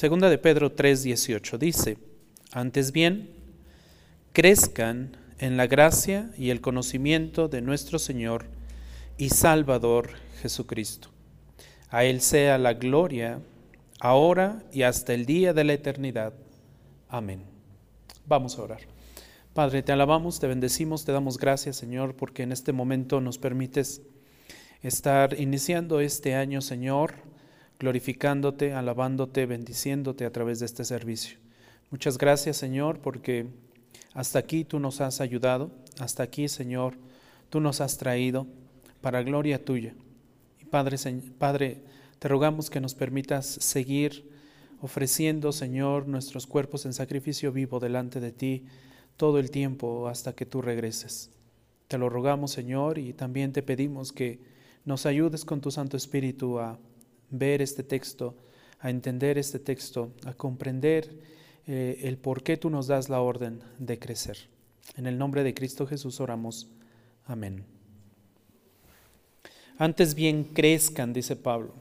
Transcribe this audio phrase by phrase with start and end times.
[0.00, 1.98] Segunda de Pedro 3:18 dice,
[2.52, 3.28] antes bien,
[4.32, 8.46] crezcan en la gracia y el conocimiento de nuestro Señor
[9.18, 11.10] y Salvador Jesucristo.
[11.90, 13.40] A Él sea la gloria,
[13.98, 16.32] ahora y hasta el día de la eternidad.
[17.10, 17.42] Amén.
[18.24, 18.80] Vamos a orar.
[19.52, 24.00] Padre, te alabamos, te bendecimos, te damos gracias, Señor, porque en este momento nos permites
[24.82, 27.16] estar iniciando este año, Señor,
[27.80, 31.38] glorificándote, alabándote, bendiciéndote a través de este servicio.
[31.90, 33.46] Muchas gracias, Señor, porque
[34.12, 36.94] hasta aquí tú nos has ayudado, hasta aquí, Señor,
[37.48, 38.46] tú nos has traído
[39.00, 39.94] para gloria tuya.
[40.60, 40.98] Y Padre,
[41.38, 41.82] Padre,
[42.18, 44.30] te rogamos que nos permitas seguir
[44.82, 48.66] ofreciendo, Señor, nuestros cuerpos en sacrificio vivo delante de ti
[49.16, 51.30] todo el tiempo hasta que tú regreses.
[51.88, 54.38] Te lo rogamos, Señor, y también te pedimos que
[54.84, 56.78] nos ayudes con tu Santo Espíritu a
[57.30, 58.34] ver este texto,
[58.80, 61.10] a entender este texto, a comprender
[61.66, 64.48] eh, el por qué tú nos das la orden de crecer.
[64.96, 66.68] En el nombre de Cristo Jesús oramos.
[67.26, 67.64] Amén.
[69.78, 71.74] Antes bien crezcan, dice Pablo.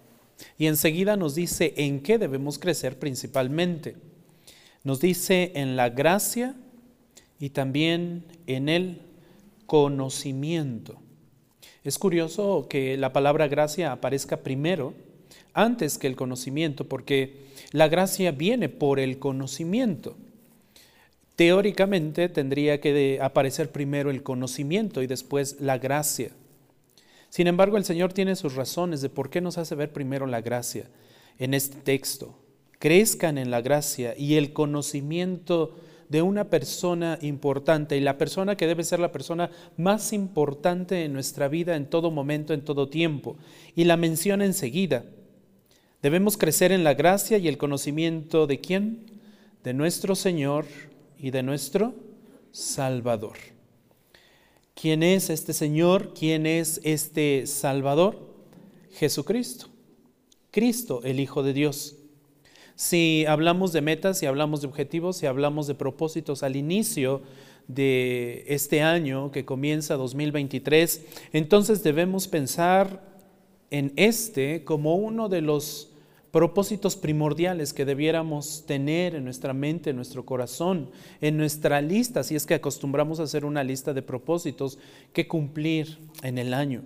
[0.57, 3.95] Y enseguida nos dice en qué debemos crecer principalmente.
[4.83, 6.55] Nos dice en la gracia
[7.39, 9.01] y también en el
[9.65, 10.99] conocimiento.
[11.83, 14.93] Es curioso que la palabra gracia aparezca primero
[15.63, 20.15] antes que el conocimiento, porque la gracia viene por el conocimiento.
[21.35, 26.31] Teóricamente tendría que aparecer primero el conocimiento y después la gracia.
[27.29, 30.41] Sin embargo, el Señor tiene sus razones de por qué nos hace ver primero la
[30.41, 30.89] gracia
[31.37, 32.35] en este texto.
[32.79, 35.75] Crezcan en la gracia y el conocimiento
[36.09, 41.13] de una persona importante y la persona que debe ser la persona más importante en
[41.13, 43.37] nuestra vida en todo momento, en todo tiempo.
[43.75, 45.05] Y la menciona enseguida.
[46.01, 49.05] Debemos crecer en la gracia y el conocimiento de quién?
[49.63, 50.65] De nuestro Señor
[51.17, 51.93] y de nuestro
[52.51, 53.37] Salvador.
[54.75, 56.13] ¿Quién es este Señor?
[56.17, 58.17] ¿Quién es este Salvador?
[58.93, 59.67] Jesucristo.
[60.51, 61.97] Cristo, el Hijo de Dios.
[62.75, 67.21] Si hablamos de metas, si hablamos de objetivos, si hablamos de propósitos al inicio
[67.67, 71.01] de este año que comienza 2023,
[71.33, 73.03] entonces debemos pensar
[73.69, 75.88] en este como uno de los
[76.31, 80.91] propósitos primordiales que debiéramos tener en nuestra mente, en nuestro corazón,
[81.21, 84.77] en nuestra lista, si es que acostumbramos a hacer una lista de propósitos
[85.13, 86.83] que cumplir en el año.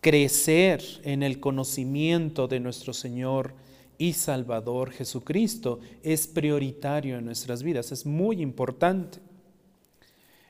[0.00, 3.54] Crecer en el conocimiento de nuestro Señor
[3.98, 9.18] y Salvador Jesucristo es prioritario en nuestras vidas, es muy importante.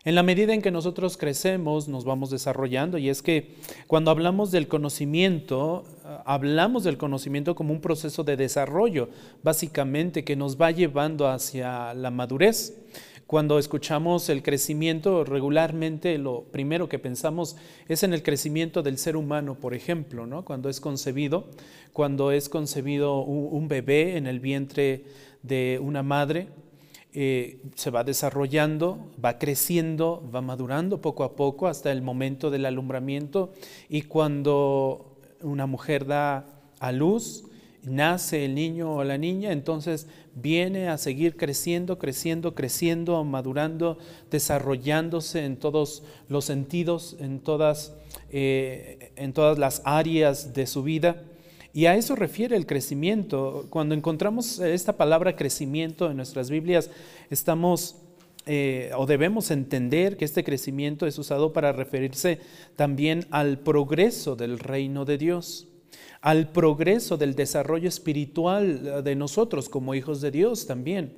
[0.05, 3.57] En la medida en que nosotros crecemos, nos vamos desarrollando y es que
[3.89, 9.09] cuando hablamos del conocimiento, ah, hablamos del conocimiento como un proceso de desarrollo,
[9.43, 12.79] básicamente que nos va llevando hacia la madurez.
[13.27, 17.57] Cuando escuchamos el crecimiento, regularmente lo primero que pensamos
[17.89, 20.45] es en el crecimiento del ser humano, por ejemplo, ¿no?
[20.45, 21.45] cuando es concebido,
[21.93, 25.05] cuando es concebido un bebé en el vientre
[25.43, 26.49] de una madre,
[27.15, 32.67] eh, se va desarrollando, va creciendo, va madurando poco a poco hasta el momento del
[32.67, 33.53] alumbramiento
[33.89, 36.47] y cuando una mujer da
[36.81, 37.45] a luz,
[37.83, 43.99] nace el niño o la niña, entonces viene a seguir creciendo, creciendo, creciendo, madurando,
[44.31, 47.95] desarrollándose en todos los sentidos, en todas,
[48.31, 51.23] eh, en todas las áreas de su vida.
[51.79, 53.69] Y a eso refiere el crecimiento.
[53.71, 56.91] Cuando encontramos esta palabra crecimiento en nuestras Biblias,
[57.31, 57.95] estamos
[58.47, 62.41] eh, o debemos entender que este crecimiento es usado para referirse
[62.75, 65.69] también al progreso del reino de Dios,
[66.21, 71.13] al progreso del desarrollo espiritual de nosotros como hijos de Dios también.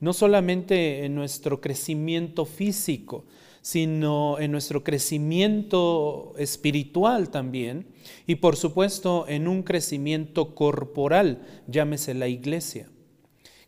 [0.00, 3.26] No solamente en nuestro crecimiento físico,
[3.68, 7.84] sino en nuestro crecimiento espiritual también
[8.26, 12.88] y por supuesto en un crecimiento corporal, llámese la iglesia.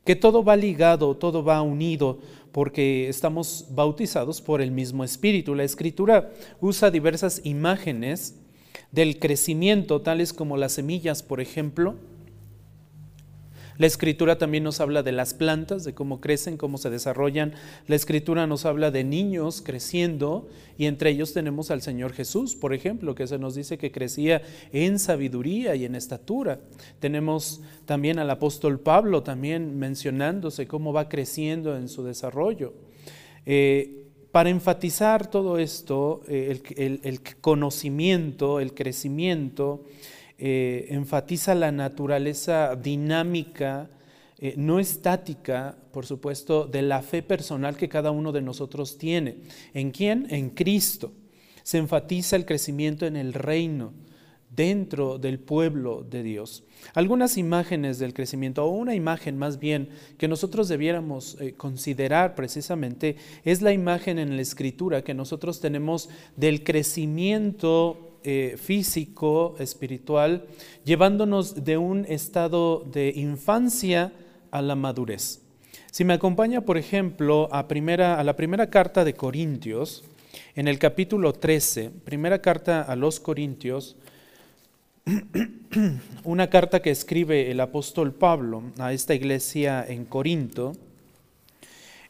[0.06, 2.19] Que todo va ligado, todo va unido
[2.50, 5.55] porque estamos bautizados por el mismo espíritu.
[5.55, 6.31] La escritura
[6.62, 8.41] usa diversas imágenes
[8.93, 11.96] del crecimiento, tales como las semillas, por ejemplo,
[13.81, 17.55] la escritura también nos habla de las plantas, de cómo crecen, cómo se desarrollan.
[17.87, 22.75] La escritura nos habla de niños creciendo y entre ellos tenemos al Señor Jesús, por
[22.75, 26.61] ejemplo, que se nos dice que crecía en sabiduría y en estatura.
[26.99, 32.75] Tenemos también al apóstol Pablo también mencionándose cómo va creciendo en su desarrollo.
[33.47, 36.61] Eh, para enfatizar todo esto, eh,
[37.03, 39.87] el conocimiento, el crecimiento,
[40.43, 43.91] eh, enfatiza la naturaleza dinámica
[44.39, 49.37] eh, no estática, por supuesto, de la fe personal que cada uno de nosotros tiene.
[49.75, 50.27] ¿En quién?
[50.31, 51.13] En Cristo.
[51.63, 53.93] Se enfatiza el crecimiento en el reino
[54.49, 56.65] dentro del pueblo de Dios.
[56.95, 63.17] Algunas imágenes del crecimiento, o una imagen más bien que nosotros debiéramos eh, considerar precisamente,
[63.45, 70.46] es la imagen en la escritura que nosotros tenemos del crecimiento eh, físico, espiritual,
[70.84, 74.12] llevándonos de un estado de infancia
[74.50, 75.40] a la madurez.
[75.90, 80.05] Si me acompaña, por ejemplo, a, primera, a la primera carta de Corintios,
[80.55, 83.96] en el capítulo 13, primera carta a los Corintios,
[86.25, 90.72] una carta que escribe el apóstol Pablo a esta iglesia en Corinto.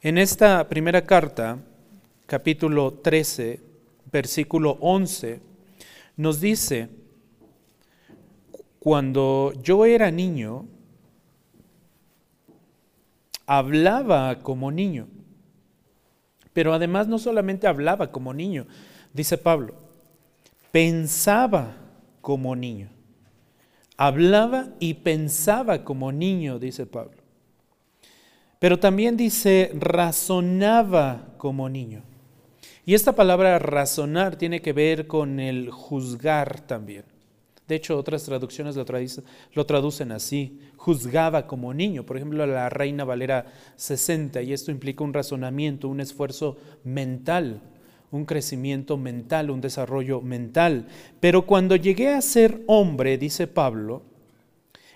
[0.03, 1.59] En esta primera carta,
[2.27, 3.61] capítulo 13,
[4.13, 5.41] versículo 11,
[6.21, 6.91] nos dice,
[8.79, 10.67] cuando yo era niño,
[13.47, 15.09] hablaba como niño,
[16.53, 18.67] pero además no solamente hablaba como niño,
[19.15, 19.75] dice Pablo,
[20.71, 21.75] pensaba
[22.21, 22.91] como niño.
[23.97, 27.17] Hablaba y pensaba como niño, dice Pablo.
[28.59, 32.10] Pero también dice, razonaba como niño.
[32.87, 37.05] Y esta palabra razonar tiene que ver con el juzgar también.
[37.69, 42.05] De hecho, otras traducciones lo, traducen así, juzgaba como niño.
[42.05, 43.47] Por ejemplo, la Reina Valera
[43.77, 47.61] 60, y esto implica un razonamiento, un esfuerzo mental
[48.13, 50.87] un crecimiento mental, un desarrollo mental.
[51.21, 54.03] Pero cuando llegué a ser hombre, dice Pablo,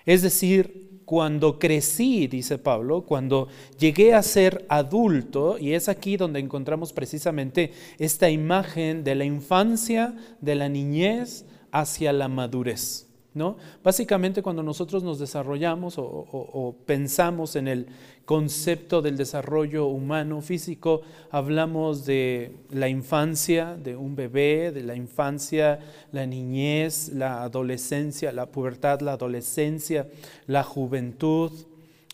[0.05, 3.47] es decir, cuando crecí, dice Pablo, cuando
[3.77, 10.15] llegué a ser adulto, y es aquí donde encontramos precisamente esta imagen de la infancia,
[10.41, 13.04] de la niñez hacia la madurez.
[13.35, 13.57] ¿No?
[13.83, 17.87] Básicamente cuando nosotros nos desarrollamos o, pensamos en el
[18.23, 21.01] concepto del desarrollo humano físico,
[21.31, 25.79] hablamos de la infancia de un bebé, de la infancia,
[26.13, 30.07] la niñez, la adolescencia, la pubertad, la adolescencia,
[30.47, 31.51] la juventud,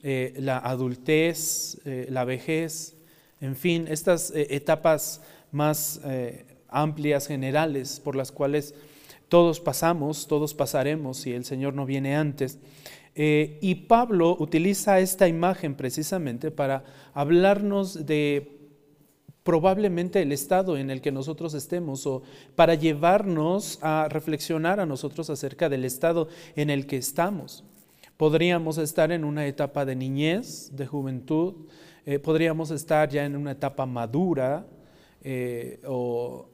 [0.01, 2.95] eh, la adultez, eh, la vejez,
[3.39, 5.21] en fin, estas eh, etapas
[5.51, 6.01] más
[6.67, 8.73] amplias, generales, por las cuales
[9.31, 12.59] todos pasamos, todos pasaremos si el Señor no viene antes.
[13.15, 16.83] Eh, y Pablo utiliza esta imagen precisamente para
[17.13, 18.59] hablarnos de
[19.43, 22.23] probablemente el estado en el que nosotros estemos o
[22.57, 26.27] para llevarnos a reflexionar a nosotros acerca del estado
[26.57, 27.63] en el que estamos.
[28.17, 31.53] Podríamos estar en una etapa de niñez, de juventud,
[32.05, 34.67] eh, podríamos estar ya en una etapa madura
[35.23, 36.49] eh, o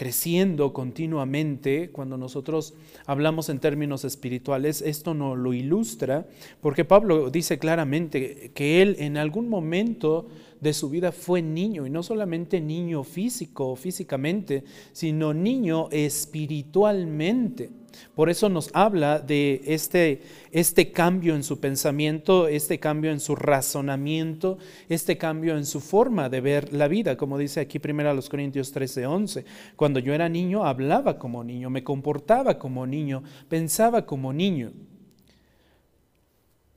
[0.00, 2.72] creciendo continuamente, cuando nosotros
[3.04, 6.26] hablamos en términos espirituales, esto no lo ilustra,
[6.62, 10.26] porque Pablo dice claramente que él en algún momento
[10.58, 17.68] de su vida fue niño, y no solamente niño físico, físicamente, sino niño espiritualmente.
[18.14, 23.36] Por eso nos habla de este, este cambio en su pensamiento, este cambio en su
[23.36, 24.58] razonamiento,
[24.88, 28.28] este cambio en su forma de ver la vida, como dice aquí primero a los
[28.28, 29.44] Corintios 13, 11.
[29.76, 34.72] Cuando yo era niño hablaba como niño, me comportaba como niño, pensaba como niño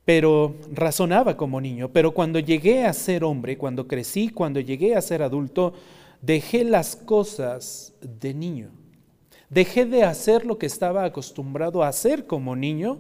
[0.06, 1.90] pero razonaba como niño.
[1.90, 5.74] Pero cuando llegué a ser hombre, cuando crecí, cuando llegué a ser adulto,
[6.22, 8.83] dejé las cosas de niño.
[9.54, 13.00] Dejé de hacer lo que estaba acostumbrado a hacer como niño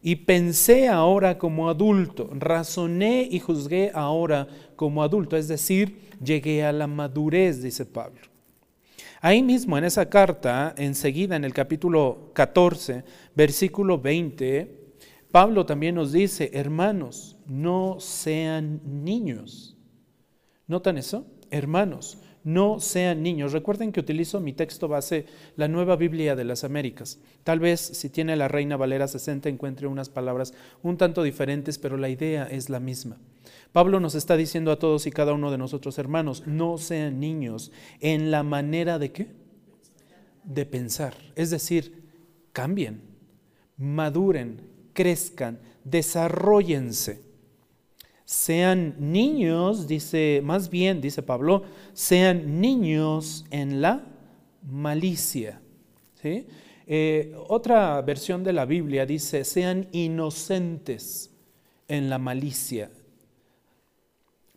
[0.00, 2.30] y pensé ahora como adulto.
[2.32, 5.36] Razoné y juzgué ahora como adulto.
[5.36, 8.20] Es decir, llegué a la madurez, dice Pablo.
[9.20, 13.02] Ahí mismo en esa carta, enseguida en el capítulo 14,
[13.34, 14.94] versículo 20,
[15.32, 19.76] Pablo también nos dice, hermanos, no sean niños.
[20.68, 21.26] ¿Notan eso?
[21.50, 23.52] Hermanos, no sean niños.
[23.52, 25.26] Recuerden que utilizo mi texto base,
[25.56, 27.18] la Nueva Biblia de las Américas.
[27.44, 31.98] Tal vez si tiene la Reina Valera 60 encuentre unas palabras un tanto diferentes, pero
[31.98, 33.18] la idea es la misma.
[33.72, 37.70] Pablo nos está diciendo a todos y cada uno de nosotros, hermanos, no sean niños
[38.00, 39.26] en la manera de qué?
[40.42, 41.12] De pensar.
[41.36, 42.08] Es decir,
[42.54, 43.02] cambien,
[43.76, 44.62] maduren,
[44.94, 47.27] crezcan, desarrollense.
[48.30, 51.62] Sean niños, dice, más bien, dice Pablo,
[51.94, 54.04] sean niños en la
[54.70, 55.62] malicia.
[56.22, 61.30] Eh, otra versión de la Biblia dice, sean inocentes
[61.88, 62.90] en la malicia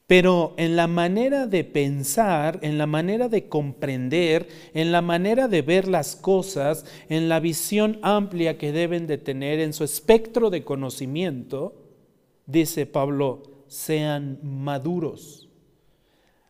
[0.05, 5.61] pero en la manera de pensar, en la manera de comprender, en la manera de
[5.61, 10.65] ver las cosas, en la visión amplia que deben de tener, en su espectro de
[10.65, 11.75] conocimiento,
[12.45, 15.47] dice Pablo, sean maduros.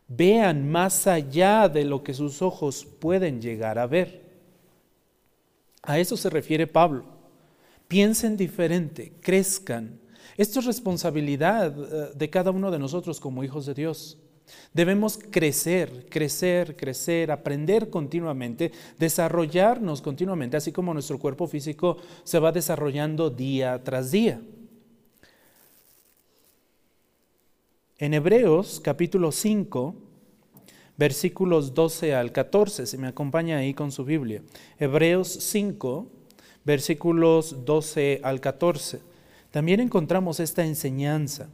[0.07, 4.23] Vean más allá de lo que sus ojos pueden llegar a ver.
[5.83, 7.05] A eso se refiere Pablo.
[7.87, 9.99] Piensen diferente, crezcan.
[10.35, 14.17] Esto es responsabilidad eh, de cada uno de nosotros como hijos de Dios.
[14.73, 22.51] Debemos crecer, crecer, crecer, aprender continuamente, desarrollarnos continuamente, así como nuestro cuerpo físico se va
[22.51, 24.41] desarrollando día tras día.
[28.01, 29.93] En Hebreos capítulo 5,
[30.97, 34.41] versículos 12 al 14, si me acompaña ahí con su Biblia.
[34.79, 36.07] Hebreos 5,
[36.65, 39.01] versículos 12 al 14.
[39.51, 41.47] También encontramos esta enseñanza.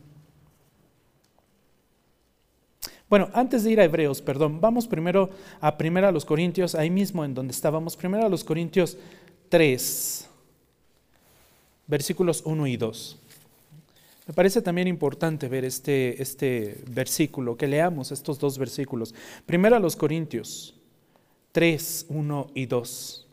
[3.10, 6.89] Bueno, antes de ir a Hebreos, perdón, vamos primero a primero a los Corintios, ahí
[6.89, 8.98] mismo en donde estábamos, primero a los Corintios
[9.50, 10.30] 3,
[11.88, 13.26] versículos 1 y 2.
[14.27, 19.15] Me parece también importante ver este, este versículo, que leamos estos dos versículos.
[19.46, 20.75] Primero a los Corintios
[21.53, 23.27] 3, 1 y 2.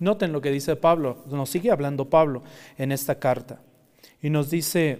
[0.00, 2.42] Noten lo que dice Pablo, nos sigue hablando Pablo
[2.76, 3.62] en esta carta.
[4.20, 4.98] Y nos dice,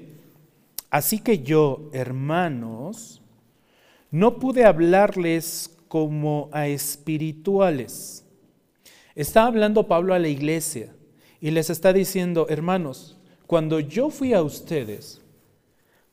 [0.89, 3.21] así que yo, hermanos,
[4.13, 8.25] no pude hablarles como a espirituales.
[9.17, 10.95] Está hablando Pablo a la iglesia
[11.41, 15.24] y les está diciendo, hermanos, cuando yo fui a ustedes,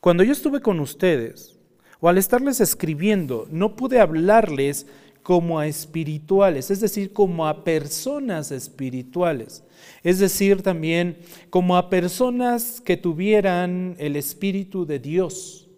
[0.02, 1.60] cuando yo estuve con ustedes,
[2.00, 4.88] o al estarles escribiendo, no pude hablarles
[5.22, 9.62] como a espirituales, es decir, como a personas espirituales,
[10.02, 11.18] es decir, también
[11.50, 15.68] como a personas que tuvieran el Espíritu de Dios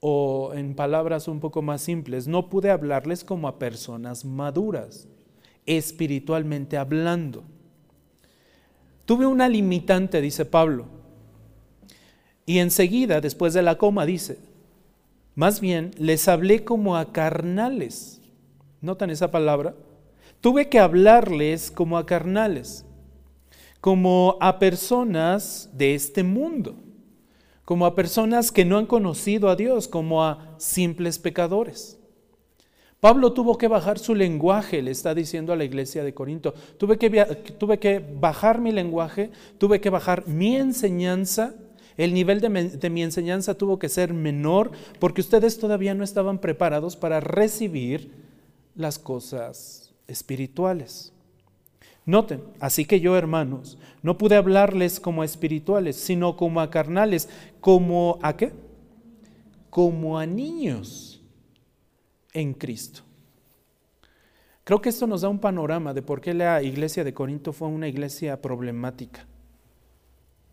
[0.00, 5.08] o en palabras un poco más simples, no pude hablarles como a personas maduras,
[5.64, 7.42] espiritualmente hablando.
[9.06, 11.01] Tuve una limitante, dice Pablo.
[12.46, 14.38] Y enseguida, después de la coma, dice,
[15.34, 18.20] más bien les hablé como a carnales.
[18.80, 19.74] ¿Notan esa palabra?
[20.40, 22.84] Tuve que hablarles como a carnales,
[23.80, 26.76] como a personas de este mundo
[27.64, 31.98] como a personas que no han conocido a Dios, como a simples pecadores.
[33.00, 36.54] Pablo tuvo que bajar su lenguaje, le está diciendo a la iglesia de Corinto.
[36.78, 37.08] Tuve que,
[37.58, 41.54] tuve que bajar mi lenguaje, tuve que bajar mi enseñanza.
[41.96, 46.96] El nivel de, mi enseñanza tuvo que ser menor porque ustedes todavía no estaban preparados
[46.96, 48.12] para recibir
[48.74, 51.12] las cosas espirituales.
[52.04, 57.28] Noten, así que yo, hermanos, no pude hablarles como a espirituales, sino como a carnales,
[57.60, 58.52] como a qué?
[59.70, 61.22] Como a niños
[62.32, 63.02] en Cristo.
[64.64, 67.68] Creo que esto nos da un panorama de por qué la iglesia de Corinto fue
[67.68, 69.26] una iglesia problemática.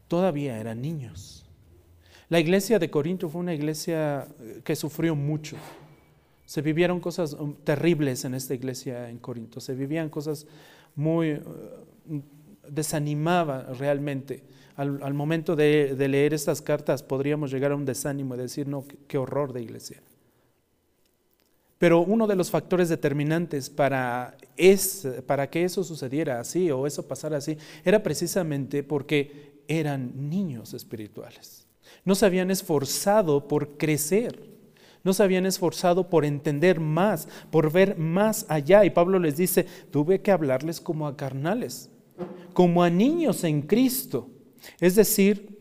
[0.10, 1.46] Todavía eran niños.
[2.30, 5.56] La iglesia de Corinto fue una iglesia eh, que sufrió mucho.
[6.46, 9.62] Se vivieron cosas um, terribles en esta iglesia en Corinto.
[9.62, 10.48] Se vivían cosas
[10.96, 11.42] muy eh,
[12.68, 14.44] desanimaba realmente.
[14.76, 19.18] Al, momento de, leer estas cartas podríamos llegar a un desánimo y decir, no, qué,
[19.18, 20.02] horror de iglesia.
[21.78, 27.06] Pero uno de los factores determinantes para, es, para que eso sucediera así o eso
[27.06, 31.66] pasara así era precisamente porque eran niños espirituales.
[32.04, 34.50] No se habían esforzado por crecer.
[35.04, 38.84] No se habían esforzado por entender más, por ver más allá.
[38.84, 41.90] Y Pablo les dice, tuve que hablarles como a carnales,
[42.54, 44.30] como a niños en Cristo.
[44.82, 45.58] Es decir,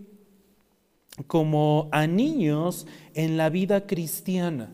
[1.26, 4.72] como a niños en la vida cristiana,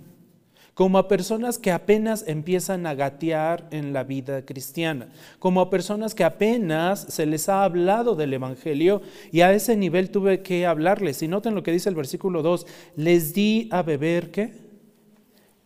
[0.75, 6.15] como a personas que apenas empiezan a gatear en la vida cristiana, como a personas
[6.15, 9.01] que apenas se les ha hablado del Evangelio
[9.31, 11.23] y a ese nivel tuve que hablarles.
[11.23, 12.67] Y noten lo que dice el versículo 2,
[12.97, 14.53] les di a beber qué?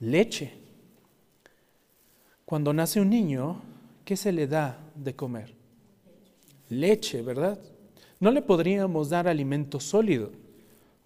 [0.00, 0.52] Leche.
[2.44, 3.62] Cuando nace un niño,
[4.04, 5.54] ¿qué se le da de comer?
[6.68, 7.58] Leche, ¿verdad?
[8.20, 10.32] No le podríamos dar alimento sólido.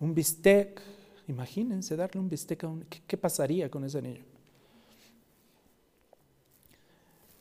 [0.01, 0.81] Un bistec,
[1.29, 2.85] imagínense darle un bistec a un...
[3.07, 4.25] ¿Qué, pasaría con ese niño?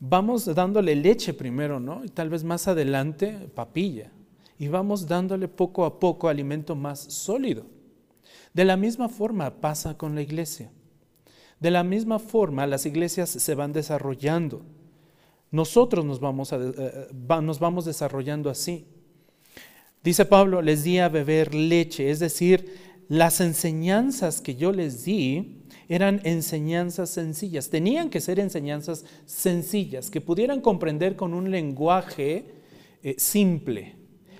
[0.00, 2.04] Vamos dándole leche primero, ¿no?
[2.04, 4.10] Y tal vez más adelante papilla.
[4.58, 7.64] Y vamos dándole poco a poco alimento más sólido.
[8.52, 10.70] De la misma forma pasa con la iglesia.
[11.60, 14.62] De la misma forma las iglesias se van desarrollando.
[15.52, 17.06] Nosotros nos vamos, eh, eh,
[17.42, 18.86] nos vamos desarrollando así.
[20.02, 25.62] Dice Pablo, les di a beber leche, es decir, las enseñanzas que yo les di
[25.88, 32.46] eran enseñanzas sencillas, tenían que ser enseñanzas sencillas, que pudieran comprender con un lenguaje
[33.02, 33.96] eh, simple.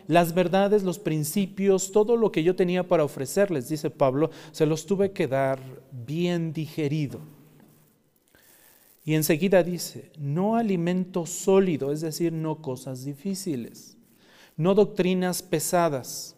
[0.09, 4.85] las verdades, los principios, todo lo que yo tenía para ofrecerles, dice Pablo, se los
[4.85, 7.21] tuve que dar bien digerido.
[9.05, 13.97] Y enseguida dice, no alimento sólido, es decir, no cosas difíciles,
[14.57, 16.37] no doctrinas pesadas.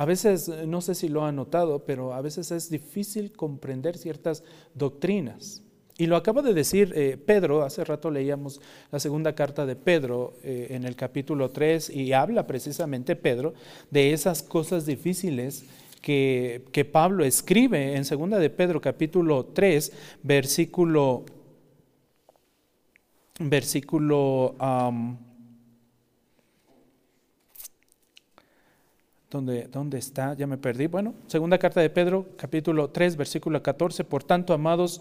[0.00, 4.42] A veces, no sé si lo han notado, pero a veces es difícil comprender ciertas
[4.74, 5.62] doctrinas.
[5.98, 10.32] Y lo acaba de decir eh, Pedro, hace rato leíamos la segunda carta de Pedro
[10.42, 13.52] eh, en el capítulo 3 y habla precisamente Pedro
[13.90, 15.66] de esas cosas difíciles
[16.00, 19.92] que, que Pablo escribe en segunda de Pedro capítulo 3,
[20.22, 21.26] versículo,
[23.38, 24.54] versículo
[29.30, 30.34] ¿Dónde, ¿Dónde, está?
[30.34, 30.88] Ya me perdí.
[30.88, 34.04] Bueno, segunda carta de Pedro, capítulo 3, versículo 14.
[34.04, 35.00] Por tanto, amados,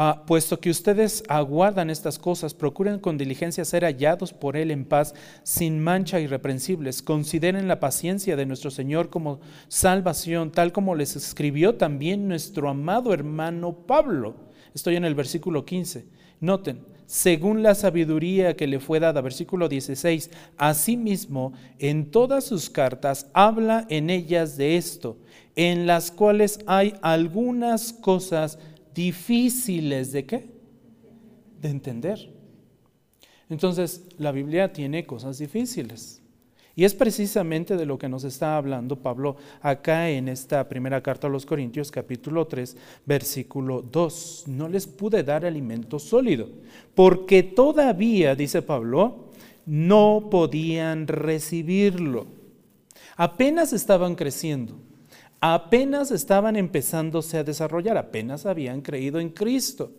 [0.00, 4.84] Ah, puesto que ustedes aguardan estas cosas, procuren con diligencia ser hallados por Él en
[4.84, 5.12] paz,
[5.42, 7.02] sin mancha irreprensibles.
[7.02, 13.12] Consideren la paciencia de nuestro Señor como salvación, tal como les escribió también nuestro amado
[13.12, 14.36] hermano Pablo.
[14.72, 16.06] Estoy en el versículo 15.
[16.38, 16.78] Noten,
[17.08, 23.86] según la sabiduría que le fue dada, versículo 16, asimismo, en todas sus cartas habla
[23.88, 25.16] en ellas de esto,
[25.56, 28.58] en las cuales hay algunas cosas
[28.94, 30.50] difíciles de qué?
[31.62, 32.30] De entender.
[33.48, 36.20] Entonces, la Biblia tiene cosas difíciles.
[36.78, 41.26] Y es precisamente de lo que nos está hablando Pablo acá en esta primera carta
[41.26, 44.44] a los Corintios, capítulo 3, versículo 2.
[44.46, 46.48] No les pude dar alimento sólido,
[46.94, 49.24] porque todavía, dice Pablo,
[49.66, 52.28] no podían recibirlo.
[53.16, 54.76] Apenas estaban creciendo
[55.40, 59.90] apenas estaban empezándose a desarrollar, apenas habían creído en Cristo.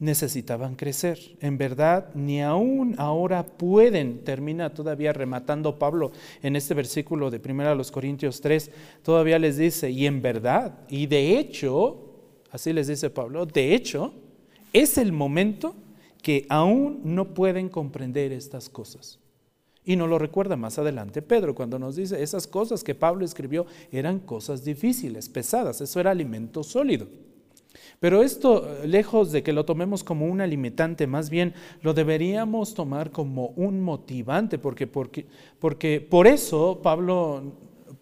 [0.00, 1.18] Necesitaban crecer.
[1.40, 7.82] En verdad, ni aún ahora pueden, termina todavía rematando Pablo en este versículo de 1
[7.90, 8.70] Corintios 3,
[9.02, 11.98] todavía les dice, y en verdad, y de hecho,
[12.52, 14.14] así les dice Pablo, de hecho,
[14.72, 15.74] es el momento
[16.22, 19.18] que aún no pueden comprender estas cosas.
[19.84, 23.66] Y nos lo recuerda más adelante Pedro cuando nos dice, esas cosas que Pablo escribió
[23.90, 27.08] eran cosas difíciles, pesadas, eso era alimento sólido.
[28.00, 33.10] Pero esto, lejos de que lo tomemos como un alimentante, más bien lo deberíamos tomar
[33.10, 35.26] como un motivante, porque, porque,
[35.58, 37.54] porque por eso Pablo,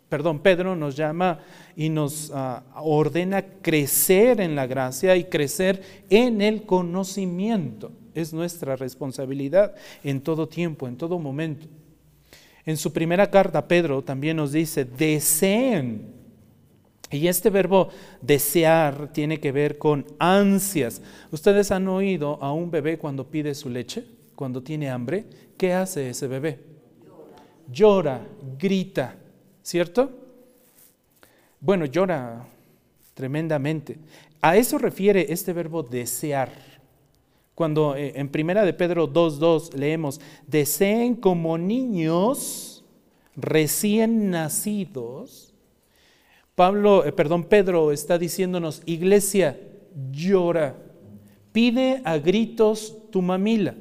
[0.09, 1.41] perdón, Pedro nos llama
[1.77, 7.91] y nos ah, ordena crecer en la gracia y crecer en el conocimiento.
[8.15, 11.67] Es nuestra responsabilidad en todo tiempo, en todo momento.
[12.67, 16.16] En su primera carta, Pedro también nos dice, deseen.
[17.11, 17.89] Y este verbo
[18.21, 21.01] desear tiene que ver con ansias.
[21.31, 25.25] ¿Ustedes han oído a un bebé cuando pide su leche, cuando tiene hambre?
[25.57, 26.59] ¿Qué hace ese bebé?
[27.71, 28.27] Llora,
[28.59, 29.17] grita,
[29.63, 30.11] ¿cierto?
[31.61, 32.47] Bueno, llora
[33.15, 33.99] tremendamente.
[34.43, 36.51] A eso refiere este verbo desear.
[37.55, 42.85] Cuando eh, en primera de Pedro 2.2 leemos, deseen como niños
[43.35, 45.46] recién nacidos,
[46.57, 49.61] Pablo, eh, perdón, Pedro está diciéndonos, iglesia,
[50.11, 50.75] llora,
[51.53, 53.75] pide a gritos tu mamila,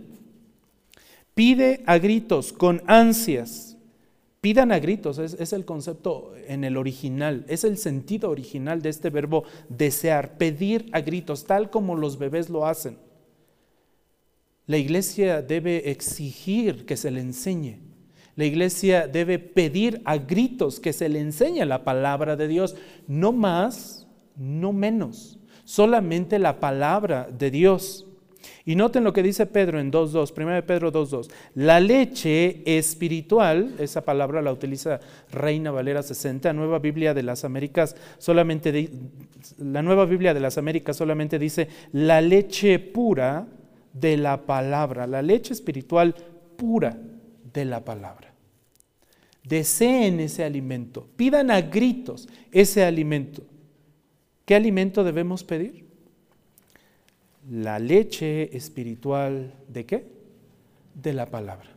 [1.33, 3.77] pide a gritos con ansias,
[4.41, 8.89] pidan a gritos, es, es el concepto en el original, es el sentido original de
[8.89, 12.97] este verbo desear, pedir a gritos, tal como los bebés lo hacen.
[14.67, 17.84] La iglesia debe exigir que se le enseñe.
[18.35, 22.75] La iglesia debe pedir a gritos que se le enseñe la palabra de Dios,
[23.07, 28.05] no más, no menos, solamente la palabra de Dios.
[28.65, 31.31] Y noten lo que dice Pedro en 2.2, 1 Pedro 2.2.
[31.55, 34.99] La leche espiritual, esa palabra la utiliza
[35.31, 38.89] Reina Valera 60, Nueva Biblia de las Américas solamente
[39.59, 43.47] la Nueva Biblia de las Américas solamente dice la leche pura
[43.93, 46.15] de la palabra, la leche espiritual
[46.57, 46.97] pura
[47.53, 48.24] de la palabra.
[49.45, 53.43] Deseen ese alimento, pidan a gritos ese alimento.
[54.45, 55.85] ¿Qué alimento debemos pedir?
[57.49, 60.07] La leche espiritual de qué?
[60.95, 61.69] De la palabra.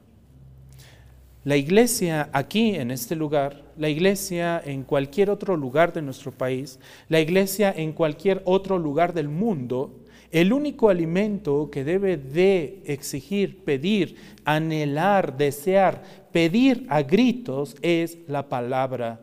[1.44, 6.78] La iglesia aquí en este lugar, la iglesia en cualquier otro lugar de nuestro país,
[7.08, 9.94] la iglesia en cualquier otro lugar del mundo,
[10.30, 18.48] el único alimento que debe de exigir, pedir, anhelar, desear, pedir a gritos es la
[18.48, 19.20] palabra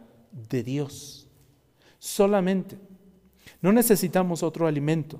[0.50, 1.28] de Dios.
[2.00, 2.78] Solamente.
[3.62, 5.20] No necesitamos otro alimento.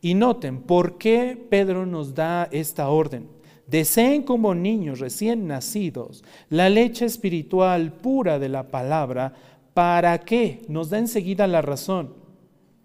[0.00, 3.28] Y noten, ¿por qué Pedro nos da esta orden?
[3.66, 9.34] Deseen como niños recién nacidos la leche espiritual pura de la palabra.
[9.74, 10.62] ¿Para qué?
[10.68, 12.14] Nos da enseguida la razón.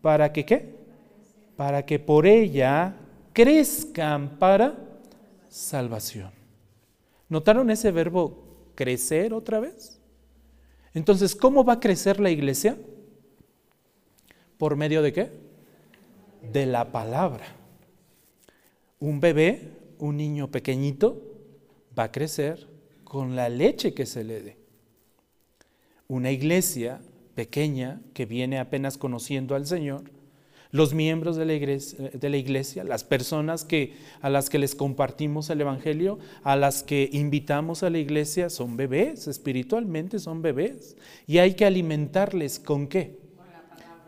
[0.01, 0.80] ¿Para que qué?
[1.55, 2.95] Para que por ella
[3.33, 4.77] crezcan para
[5.49, 6.31] salvación.
[7.29, 8.43] ¿Notaron ese verbo
[8.75, 9.99] crecer otra vez?
[10.93, 12.77] Entonces, ¿cómo va a crecer la iglesia?
[14.57, 15.31] ¿Por medio de qué?
[16.51, 17.45] De la palabra.
[18.99, 21.21] Un bebé, un niño pequeñito,
[21.97, 22.67] va a crecer
[23.03, 24.57] con la leche que se le dé.
[26.07, 27.01] Una iglesia
[27.35, 30.03] pequeña que viene apenas conociendo al Señor,
[30.71, 33.67] los miembros de la, iglesia, la las personas
[34.21, 38.77] a las que les compartimos el Evangelio, a las que invitamos a la iglesia, son
[38.77, 40.95] bebés, espiritualmente son bebés.
[41.27, 43.19] Y hay que alimentarles con qué?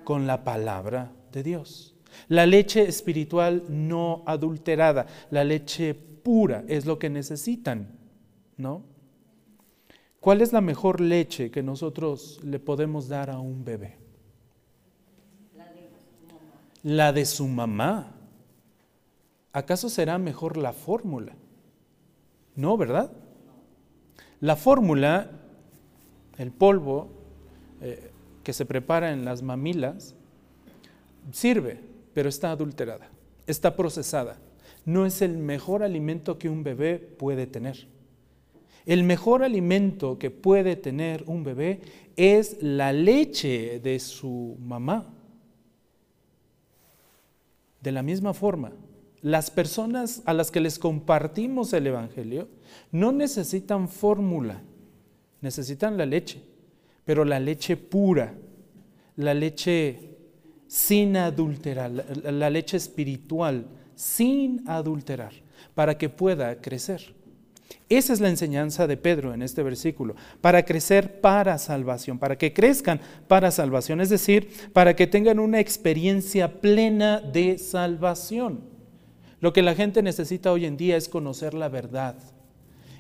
[0.04, 1.96] Con la palabra de Dios.
[2.28, 7.90] La leche espiritual no adulterada, la leche pura es lo que necesitan,
[8.56, 8.84] ¿no?
[10.20, 14.03] ¿Cuál es la mejor leche que nosotros le podemos dar a un bebé?
[16.84, 18.12] La de su mamá.
[19.54, 21.34] ¿Acaso será mejor la fórmula?
[22.56, 23.12] No, ¿verdad?
[24.40, 25.32] La fórmula,
[26.38, 27.10] el polvo
[27.82, 28.12] eh,
[28.44, 30.16] que se prepara en las mamilas,
[31.32, 31.80] sirve,
[32.14, 33.10] pero está adulterada,
[33.48, 34.38] está procesada.
[34.86, 37.88] No es el mejor alimento que un bebé puede tener.
[38.86, 41.80] El mejor alimento que puede tener un bebé
[42.18, 45.06] es la leche de su mamá.
[47.84, 48.72] De la misma forma,
[49.22, 52.48] las personas a las que les compartimos el Evangelio
[52.94, 54.62] no necesitan fórmula,
[55.42, 56.42] necesitan la leche,
[57.04, 58.34] pero la leche pura,
[59.18, 60.16] la leche
[60.66, 63.66] sin adulterar, la, leche espiritual
[63.96, 65.34] sin adulterar,
[65.76, 67.14] para que pueda crecer.
[67.90, 72.54] Esa es la enseñanza de Pedro en este versículo, para crecer para salvación, para que
[72.54, 78.62] crezcan para salvación, es decir, para que tengan una experiencia plena de salvación.
[79.40, 82.16] Lo que la gente necesita hoy en día es conocer la verdad.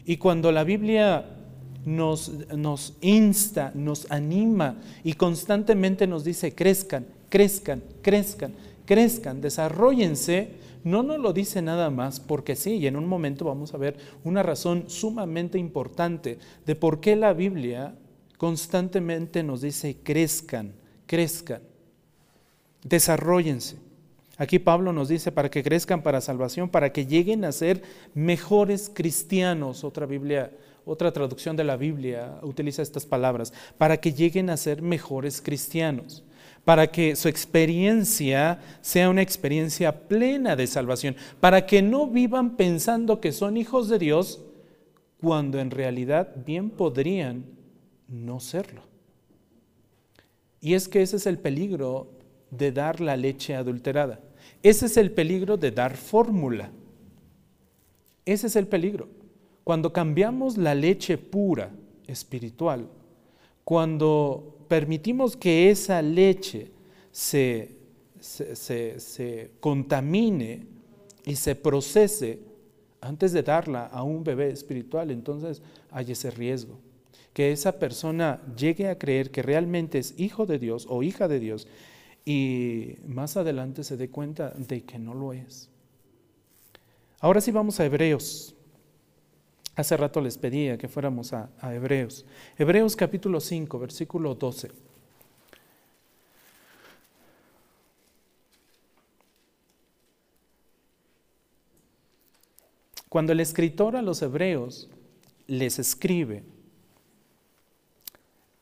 [0.05, 1.25] Y cuando la Biblia
[1.85, 8.53] nos, insta, nos anima y constantemente nos dice, crezcan, crezcan, crezcan,
[8.85, 10.49] crezcan, desarrollense,
[10.83, 13.97] no nos lo dice nada más porque sí, y en un momento vamos a ver
[14.23, 17.95] una razón sumamente importante de por qué la Biblia
[18.37, 20.73] constantemente nos dice crezcan,
[21.05, 21.61] crezcan,
[22.83, 23.77] desarrollense.
[24.37, 28.91] Aquí Pablo nos dice para que crezcan para salvación, para que lleguen a ser mejores
[28.93, 29.83] cristianos.
[29.83, 30.51] Otra Biblia,
[30.85, 36.23] otra traducción de la Biblia utiliza estas palabras, para que lleguen a ser mejores cristianos
[36.65, 43.19] para que su experiencia sea una experiencia plena de salvación, para que no vivan pensando
[43.19, 44.41] que son hijos de Dios
[45.19, 47.45] cuando en realidad bien podrían
[48.07, 48.83] no serlo.
[50.61, 52.09] Y es que ese es el peligro
[52.49, 54.19] de dar la leche adulterada.
[54.61, 56.71] Ese es el peligro de dar fórmula.
[58.25, 59.09] Ese es el peligro.
[59.65, 61.71] Cuando cambiamos la leche pura,
[62.07, 62.87] espiritual,
[63.63, 66.71] cuando permitimos que esa leche
[67.11, 67.77] se,
[68.19, 70.65] se, contamine
[71.23, 72.39] y se procese
[72.99, 76.79] antes de darla a un bebé espiritual, entonces hay ese riesgo.
[77.33, 81.39] Que esa persona llegue a creer que realmente es hijo de Dios o hija de
[81.39, 81.67] Dios
[82.25, 85.69] y más adelante se dé cuenta de que no lo es.
[87.19, 88.55] Ahora sí vamos a Hebreos.
[89.75, 92.25] Hace rato les pedía que fuéramos a, Hebreos.
[92.59, 94.69] Hebreos capítulo 5, versículo 12.
[103.09, 104.89] Cuando el escritor a los hebreos
[105.47, 106.43] les escribe,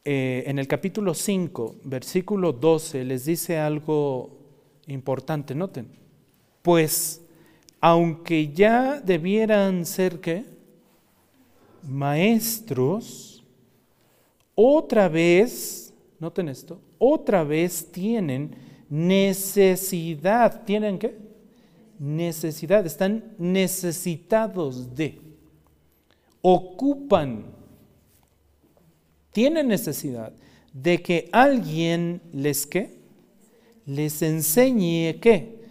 [0.06, 4.38] eh, en el capítulo 5, versículo 12, les dice algo
[4.88, 5.88] importante, noten,
[6.62, 7.21] pues
[7.82, 10.51] aunque ya debieran ser que
[11.84, 13.44] maestros,
[14.56, 18.56] otra vez, noten esto, otra vez tienen
[18.89, 20.63] necesidad.
[20.65, 21.17] ¿Tienen qué?
[21.98, 25.20] Necesidad, están necesitados de,
[26.41, 27.46] ocupan,
[29.32, 30.34] tienen necesidad
[30.74, 33.00] de que alguien les qué?
[33.86, 35.62] Les enseñe qué?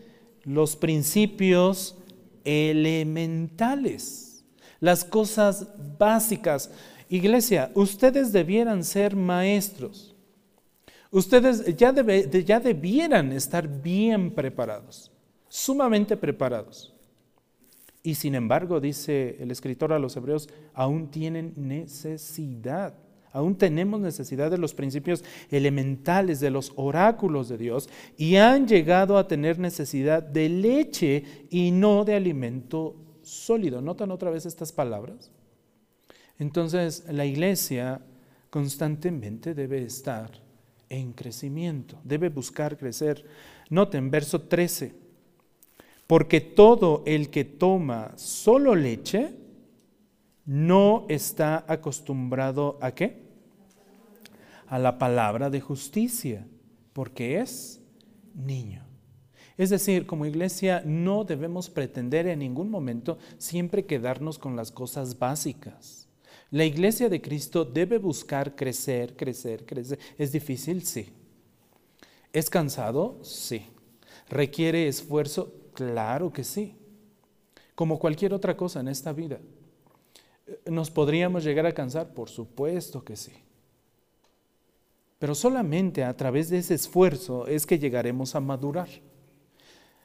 [0.45, 1.97] Los principios
[2.45, 4.30] elementales
[4.81, 6.71] las cosas básicas.
[7.09, 10.15] Iglesia, ustedes debieran ser maestros.
[11.11, 15.11] Ustedes ya, ya debieran estar bien preparados,
[15.49, 16.95] sumamente preparados.
[18.03, 22.95] Y sin embargo, dice el escritor a los hebreos, aún tienen necesidad.
[23.33, 29.19] Aún tenemos necesidad de los principios elementales, de los oráculos de Dios, y han llegado
[29.19, 32.97] a tener necesidad de leche y no de alimento
[33.31, 33.81] sólido.
[33.81, 35.31] ¿Notan otra vez estas palabras?
[36.39, 38.01] Entonces, la iglesia
[38.51, 40.31] constantemente debe estar
[40.89, 43.25] en crecimiento, debe buscar crecer.
[43.69, 44.95] Noten, verso 13,
[46.07, 49.37] porque todo el que toma solo leche,
[50.45, 53.23] no está acostumbrado a qué?
[54.67, 56.47] A la palabra de justicia,
[56.93, 57.81] porque es
[58.35, 58.90] niño.
[59.61, 65.19] Es decir, como iglesia no debemos pretender en ningún momento siempre quedarnos con las cosas
[65.19, 66.09] básicas.
[66.51, 69.99] La iglesia de Cristo debe buscar crecer, crecer, crecer.
[70.17, 70.83] ¿Es difícil?
[70.87, 71.13] Sí.
[72.33, 73.19] ¿Es cansado?
[73.23, 73.67] Sí.
[74.31, 75.53] ¿Requiere esfuerzo?
[75.75, 76.75] Claro que sí.
[77.75, 79.41] Como cualquier otra cosa en esta vida.
[80.65, 82.15] ¿Nos podríamos llegar a cansar?
[82.15, 83.33] Por supuesto que sí.
[85.19, 88.89] Pero solamente a través de ese esfuerzo es que llegaremos a madurar.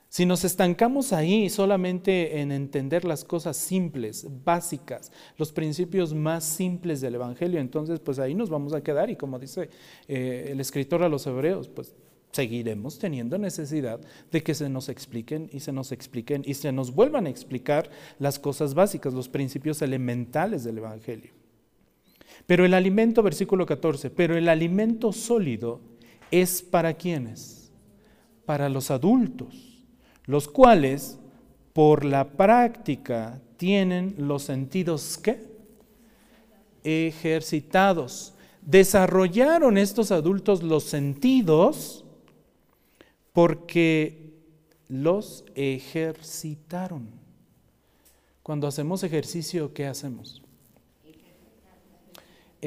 [0.10, 7.02] Si nos estancamos ahí solamente en entender las cosas simples, básicas, los principios más simples
[7.02, 9.70] del Evangelio, entonces pues ahí nos vamos a quedar y como dice
[10.08, 11.96] eh, el escritor a los hebreos, pues
[12.32, 14.00] seguiremos teniendo necesidad
[14.32, 17.90] de que se nos expliquen y se nos expliquen y se nos vuelvan a explicar
[18.20, 21.32] las cosas básicas, los principios elementales del Evangelio.
[22.46, 25.82] Pero el alimento, versículo 14, pero el alimento sólido
[26.30, 27.72] es para quienes?
[28.46, 29.75] Para los adultos,
[30.26, 31.20] los cuales
[31.74, 35.42] por la práctica tienen los sentidos ¿qué?
[36.84, 38.34] ejercitados.
[38.62, 42.06] Desarrollaron estos adultos los sentidos
[43.34, 44.34] porque
[44.88, 47.10] los ejercitaron.
[48.42, 50.45] Cuando hacemos ejercicio, ¿qué hacemos?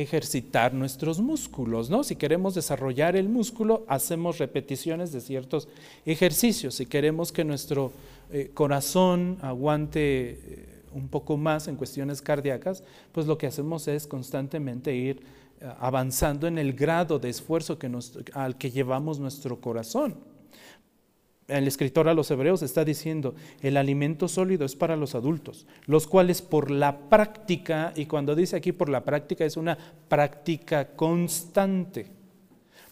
[0.01, 2.05] Ejercitar nuestros músculos, ¿no?
[2.05, 5.69] Si queremos desarrollar el músculo, hacemos repeticiones de ciertos
[6.07, 6.77] ejercicios.
[6.77, 7.91] Si queremos que nuestro
[8.31, 14.07] eh, corazón aguante eh, un poco más en cuestiones cardíacas, pues lo que hacemos es
[14.07, 15.21] constantemente ir
[15.61, 17.91] eh, avanzando en el grado de esfuerzo que
[18.35, 20.15] al que llevamos nuestro corazón
[21.49, 26.07] el escritor a los hebreos está diciendo, el alimento sólido es para los adultos, los
[26.07, 29.77] cuales por la práctica, y cuando dice aquí por la práctica es una
[30.09, 32.07] práctica constante,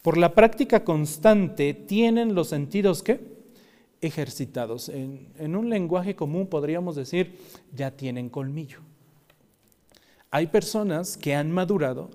[0.01, 3.37] por la práctica constante tienen los sentidos que
[4.01, 4.89] ejercitados.
[4.89, 7.39] En, en un lenguaje común podríamos decir,
[7.75, 8.81] ya tienen colmillo.
[10.37, 12.11] Hay personas que han madurado,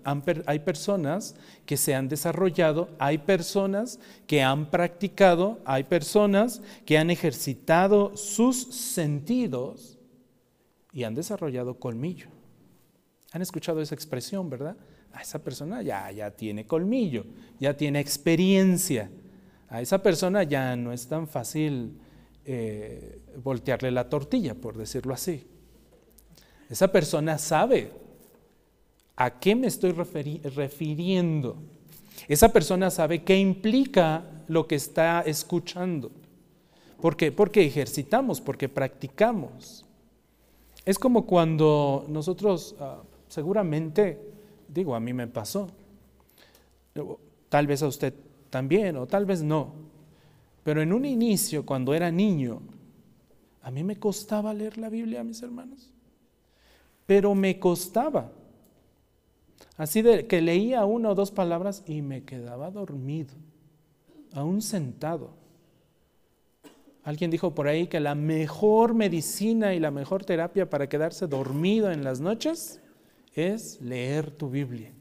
[0.46, 7.10] hay personas que se han desarrollado, hay personas que han practicado, hay personas que han
[7.10, 9.98] ejercitado sus sentidos
[10.94, 12.28] y han desarrollado colmillo.
[13.32, 14.78] ¿Han escuchado esa expresión, verdad?
[15.14, 17.26] A esa persona ya, ya tiene colmillo,
[17.60, 19.10] ya tiene experiencia.
[19.68, 22.00] A esa persona ya no es tan fácil
[22.46, 25.48] eh, voltearle la tortilla, por decirlo así.
[26.70, 28.01] Esa persona sabe
[29.24, 31.58] a qué me estoy refiriendo.
[32.28, 36.12] Esa persona sabe qué implica lo que está escuchando.
[37.02, 37.32] ¿Por qué?
[37.32, 39.86] Porque ejercitamos, porque practicamos.
[40.86, 44.20] Es como cuando nosotros, ah, seguramente,
[44.68, 45.70] digo, a mí me pasó,
[47.50, 48.14] tal vez a usted
[48.50, 49.74] también, o tal vez no,
[50.64, 52.62] pero en un inicio, cuando era niño,
[53.62, 55.92] a mí me costaba leer la Biblia, mis hermanos
[57.12, 58.32] pero me costaba.
[59.82, 63.34] Así de que leía una o dos palabras y me quedaba dormido,
[64.32, 65.32] aún sentado.
[67.04, 71.92] Alguien dijo por ahí que la mejor medicina y la mejor terapia para quedarse dormido
[71.92, 72.80] en las noches
[73.34, 74.94] es leer tu Biblia.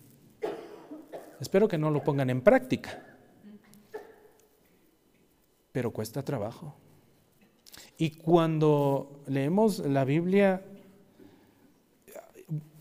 [1.39, 3.05] Espero que no lo pongan en práctica,
[5.73, 6.75] pero cuesta trabajo.
[7.99, 10.63] Y cuando leemos la Biblia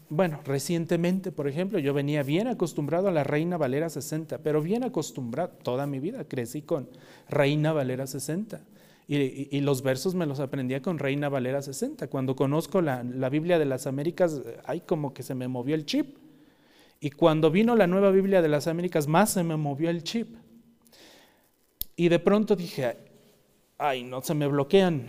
[0.09, 4.83] bueno, recientemente, por ejemplo, yo venía bien acostumbrado a la Reina Valera 60, pero bien
[4.83, 6.89] acostumbrado, toda mi vida crecí con
[7.29, 8.61] Reina Valera 60.
[9.07, 12.07] Y, los versos me los aprendía con Reina Valera 60.
[12.09, 15.85] Cuando conozco la, la Biblia de las Américas, hay como que se me movió el
[15.85, 16.17] chip.
[16.99, 20.35] Y cuando vino la nueva Biblia de las Américas, más se me movió el chip.
[21.95, 22.97] Y de pronto dije,
[23.79, 25.07] ay, no, se me bloquean,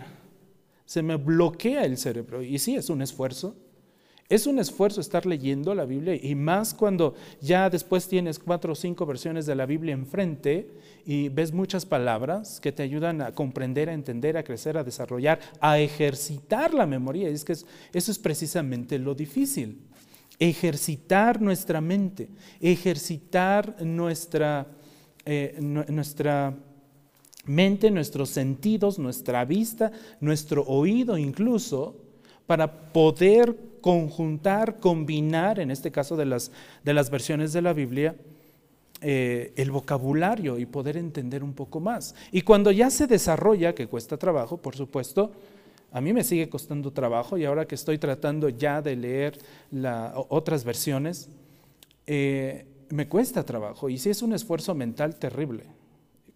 [0.85, 2.41] se me bloquea el cerebro.
[2.41, 3.55] Y sí, es un esfuerzo,
[4.31, 8.75] Es un esfuerzo estar leyendo la Biblia y más cuando ya después tienes cuatro o
[8.77, 10.71] cinco versiones de la Biblia enfrente
[11.05, 15.41] y ves muchas palabras que te ayudan a comprender, a entender, a crecer, a desarrollar,
[15.59, 17.27] a ejercitar la memoria.
[17.27, 19.81] es que eso es precisamente lo difícil.
[20.39, 22.29] Ejercitar nuestra mente,
[22.61, 24.65] ejercitar nuestra,
[25.25, 26.55] eh, nuestra
[27.47, 29.91] mente, nuestros sentidos, nuestra vista,
[30.21, 31.97] nuestro oído incluso,
[32.47, 36.51] para poder conjuntar, combinar, en este caso de las,
[36.83, 38.15] de las versiones de la Biblia,
[39.01, 42.13] eh, el vocabulario y poder entender un poco más.
[42.31, 45.31] Y cuando ya se desarrolla, que cuesta trabajo, por supuesto,
[45.91, 49.39] a mí me sigue costando trabajo y ahora que estoy tratando ya de leer
[50.29, 51.29] otras versiones,
[52.05, 55.65] eh, me cuesta trabajo y sí es un esfuerzo mental terrible.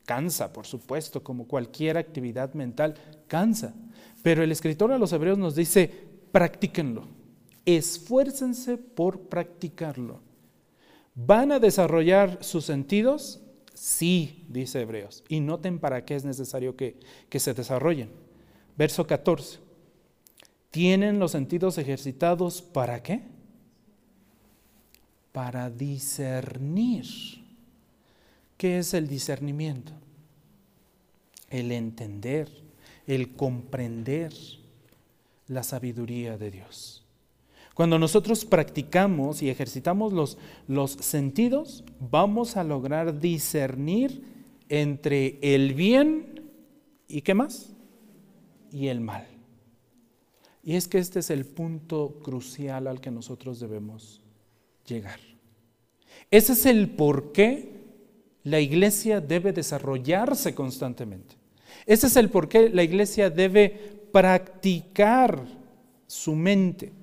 [0.05, 2.95] Cansa, por supuesto, como cualquier actividad mental,
[3.27, 3.73] cansa.
[4.23, 5.91] Pero el escritor a los hebreos nos dice,
[6.31, 7.24] practíquenlo
[7.65, 10.19] esfuércense por practicarlo.
[11.15, 13.41] ¿Van a desarrollar sus sentidos?
[13.73, 15.23] Sí, dice Hebreos.
[15.29, 16.97] Y noten para qué es necesario que,
[17.29, 18.09] que se desarrollen.
[18.77, 19.59] Verso 14.
[20.71, 23.21] ¿Tienen los sentidos ejercitados para qué?
[25.31, 27.05] Para discernir.
[28.57, 29.93] ¿Qué es el discernimiento?
[31.49, 32.49] El entender,
[33.07, 34.33] el comprender
[35.47, 37.04] la sabiduría de Dios.
[37.75, 44.23] Cuando nosotros practicamos y ejercitamos los, los sentidos, vamos a lograr discernir
[44.69, 46.41] entre el bien
[47.09, 47.73] y qué más?
[48.71, 49.27] Y el mal.
[50.63, 54.21] Y es que este es el punto crucial al que nosotros debemos
[54.87, 55.19] llegar.
[56.31, 57.73] Ese es el por qué
[58.43, 61.35] la iglesia debe desarrollarse constantemente.
[61.85, 65.45] Ese es el por qué la iglesia debe practicar
[66.07, 66.93] su mente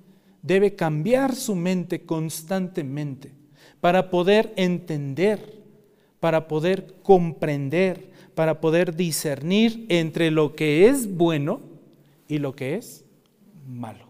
[0.43, 3.33] debe cambiar su mente constantemente
[3.81, 5.63] para poder entender,
[6.21, 11.61] para poder comprender, para poder discernir entre lo que es bueno
[12.29, 13.05] y lo que es
[13.67, 14.07] malo.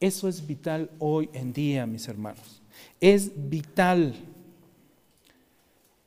[0.00, 2.62] Eso es vital hoy en día, mis hermanos.
[3.00, 4.14] Es vital.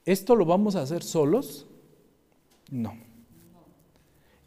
[0.05, 1.65] ¿Esto lo vamos a hacer solos?
[2.69, 2.95] No.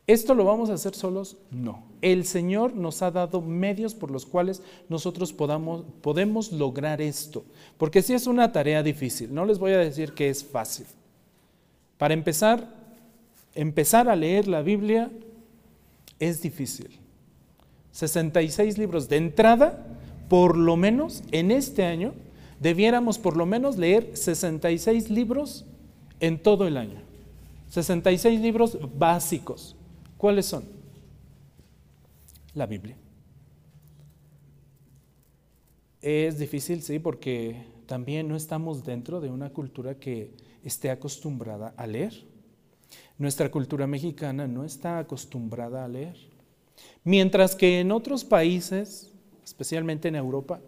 [0.06, 1.36] ¿Esto lo vamos a hacer solos?
[1.50, 1.89] No.
[2.02, 7.44] El Señor nos ha dado medios por los cuales nosotros podamos, podemos lograr esto.
[7.76, 10.86] Porque si es una tarea difícil, no les voy a decir que es fácil.
[11.98, 12.66] Para empezar,
[13.54, 15.10] empezar a leer la Biblia
[16.18, 16.98] es difícil.
[17.92, 19.86] 66 libros de entrada,
[20.28, 22.14] por lo menos en este año,
[22.60, 25.66] debiéramos por lo menos leer 66 libros
[26.20, 27.00] en todo el año.
[27.70, 29.76] 66 libros básicos.
[30.16, 30.79] ¿Cuáles son?
[32.54, 32.96] La Biblia.
[36.02, 40.34] Es difícil, sí, porque también no estamos dentro de una cultura que
[40.64, 42.24] esté acostumbrada a leer.
[43.18, 46.16] Nuestra cultura mexicana no está acostumbrada a leer.
[47.04, 49.12] Mientras que en otros países,
[49.44, 50.60] especialmente en Europa,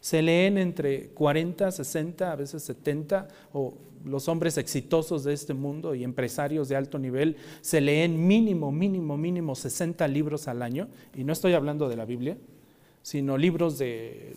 [0.00, 5.94] se leen entre 40, 60, a veces 70 o los hombres exitosos de este mundo
[5.94, 11.24] y empresarios de alto nivel se leen mínimo, mínimo, mínimo 60 libros al año, y
[11.24, 12.36] no estoy hablando de la Biblia,
[13.02, 14.34] sino libros de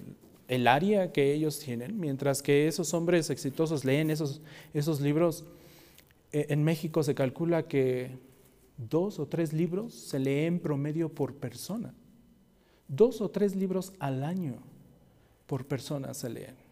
[0.48, 4.42] el área que ellos tienen, mientras que esos hombres exitosos leen esos,
[4.74, 5.46] esos libros,
[6.32, 8.18] e, en México se calcula que
[8.78, 11.94] dos o tres libros se leen promedio por persona,
[12.88, 14.58] dos o tres libros al año
[15.48, 16.63] por persona se leen.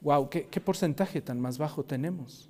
[0.00, 2.48] Wow, ¿qué, porcentaje tan más bajo tenemos?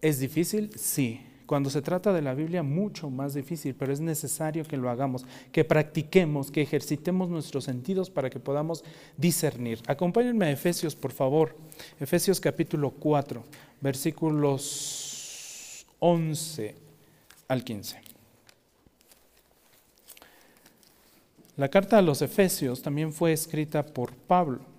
[0.00, 0.70] ¿Es difícil?
[0.76, 1.20] Sí.
[1.46, 5.26] Cuando se trata de la Biblia, mucho más difícil, pero es necesario que lo hagamos,
[5.52, 8.84] que practiquemos, que ejercitemos nuestros sentidos para que podamos
[9.16, 9.80] discernir.
[9.86, 11.54] Acompáñenme a Efesios, por favor.
[12.00, 13.44] Efesios capítulo 4,
[13.80, 16.74] versículos 11
[17.48, 18.00] al 15.
[21.56, 24.71] La carta a los Efesios también fue escrita por Pablo.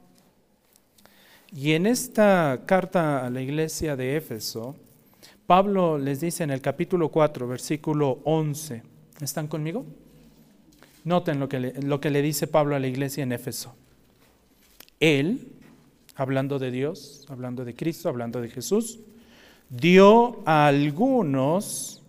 [1.56, 4.76] Y en esta carta a la iglesia de Éfeso,
[5.46, 8.82] Pablo les dice en el capítulo 4, versículo 11,
[9.22, 9.86] ¿están conmigo?
[11.04, 13.76] Noten lo que, le, lo que le dice Pablo a la iglesia en Éfeso.
[15.00, 15.48] Él,
[16.16, 19.02] hablando de Dios, hablando de Cristo, hablando de Jesús,
[19.70, 22.02] dio a algunos,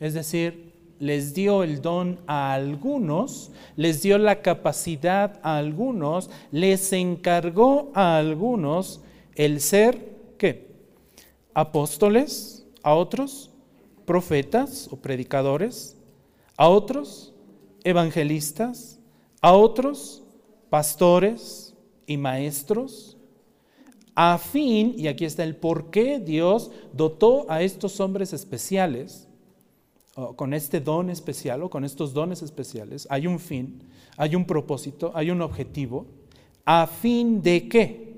[0.00, 0.65] es decir,
[0.98, 8.16] les dio el don a algunos, les dio la capacidad a algunos, les encargó a
[8.16, 9.00] algunos
[9.34, 10.68] el ser, ¿qué?
[11.54, 13.50] Apóstoles, a otros,
[14.04, 15.96] profetas o predicadores,
[16.56, 17.34] a otros,
[17.84, 18.98] evangelistas,
[19.40, 20.22] a otros
[20.70, 21.74] pastores
[22.06, 23.16] y maestros,
[24.14, 29.25] a fin, y aquí está el por qué Dios dotó a estos hombres especiales
[30.36, 33.82] con este don especial o con estos dones especiales, hay un fin,
[34.16, 36.06] hay un propósito, hay un objetivo,
[36.64, 38.16] a fin de qué?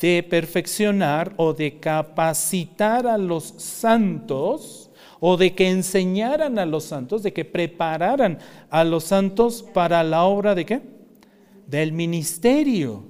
[0.00, 4.90] De perfeccionar o de capacitar a los santos
[5.20, 8.38] o de que enseñaran a los santos, de que prepararan
[8.70, 10.80] a los santos para la obra de qué?
[11.66, 13.04] Del ministerio.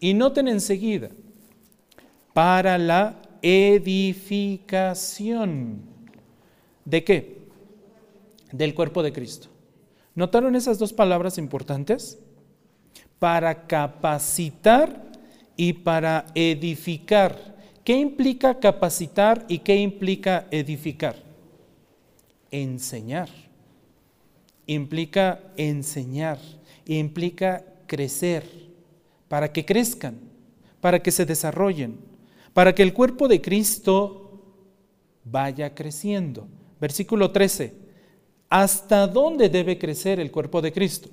[0.00, 1.10] Y noten enseguida,
[2.32, 5.85] para la edificación
[6.86, 7.36] ¿De qué?
[8.52, 9.48] Del cuerpo de Cristo.
[10.14, 12.18] ¿Notaron esas dos palabras importantes?
[13.18, 15.04] Para capacitar
[15.56, 17.56] y para edificar.
[17.84, 21.16] ¿Qué implica capacitar y qué implica edificar?
[22.50, 23.28] Enseñar.
[24.66, 26.38] Implica enseñar,
[26.86, 28.44] implica crecer,
[29.28, 30.18] para que crezcan,
[30.80, 31.98] para que se desarrollen,
[32.52, 34.42] para que el cuerpo de Cristo
[35.24, 36.48] vaya creciendo.
[36.80, 37.74] Versículo 13.
[38.48, 41.08] ¿Hasta dónde debe crecer el cuerpo de Cristo?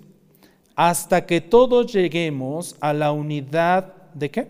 [0.75, 4.47] Hasta que todos lleguemos a la unidad de qué?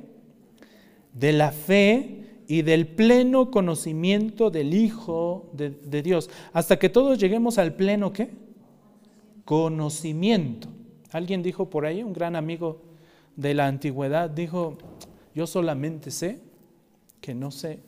[1.14, 6.30] De la fe y del pleno conocimiento del Hijo de, de Dios.
[6.52, 8.30] Hasta que todos lleguemos al pleno qué?
[9.46, 10.68] Conocimiento.
[11.12, 12.82] Alguien dijo por ahí, un gran amigo
[13.36, 14.78] de la antigüedad, dijo,
[15.34, 16.40] yo solamente sé
[17.22, 17.80] que no sé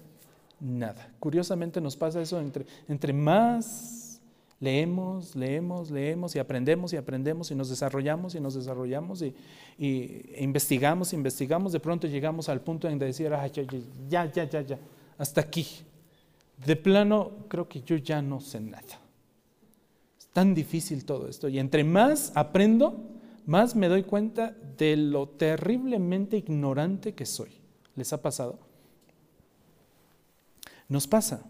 [0.59, 1.13] nada.
[1.19, 4.05] Curiosamente nos pasa eso entre, entre más
[4.59, 9.35] leemos, leemos, leemos y aprendemos y aprendemos y nos desarrollamos y nos desarrollamos y,
[10.39, 13.29] investigamos, investigamos, de pronto llegamos al punto en decir,
[14.09, 14.79] ya, ya, ya, ya,
[15.17, 15.67] hasta aquí.
[16.65, 18.81] De plano, creo que yo ya no sé nada.
[20.17, 21.49] Es tan difícil todo esto.
[21.49, 23.03] Y entre más aprendo,
[23.45, 27.49] más me doy cuenta de lo terriblemente ignorante que soy.
[27.95, 28.57] ¿Les ha pasado?
[30.87, 31.43] Nos pasa.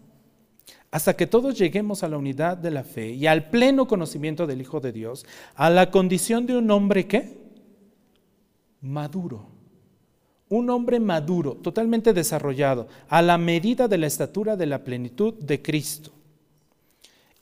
[0.90, 4.60] Hasta que todos lleguemos a la unidad de la fe y al pleno conocimiento del
[4.60, 7.36] Hijo de Dios, a la condición de un hombre que
[8.80, 9.46] maduro.
[10.48, 15.60] Un hombre maduro, totalmente desarrollado, a la medida de la estatura de la plenitud de
[15.60, 16.12] Cristo.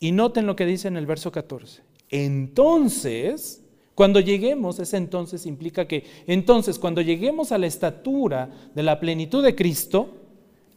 [0.01, 1.83] Y noten lo que dice en el verso 14.
[2.09, 3.63] Entonces,
[3.95, 9.45] cuando lleguemos, ese entonces implica que, entonces, cuando lleguemos a la estatura de la plenitud
[9.45, 10.24] de Cristo,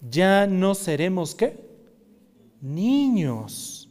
[0.01, 1.57] ya no seremos qué?
[2.61, 3.89] Niños,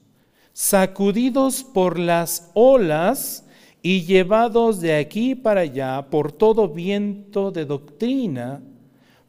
[0.53, 3.45] sacudidos por las olas
[3.83, 8.63] y llevados de aquí para allá por todo viento de doctrina,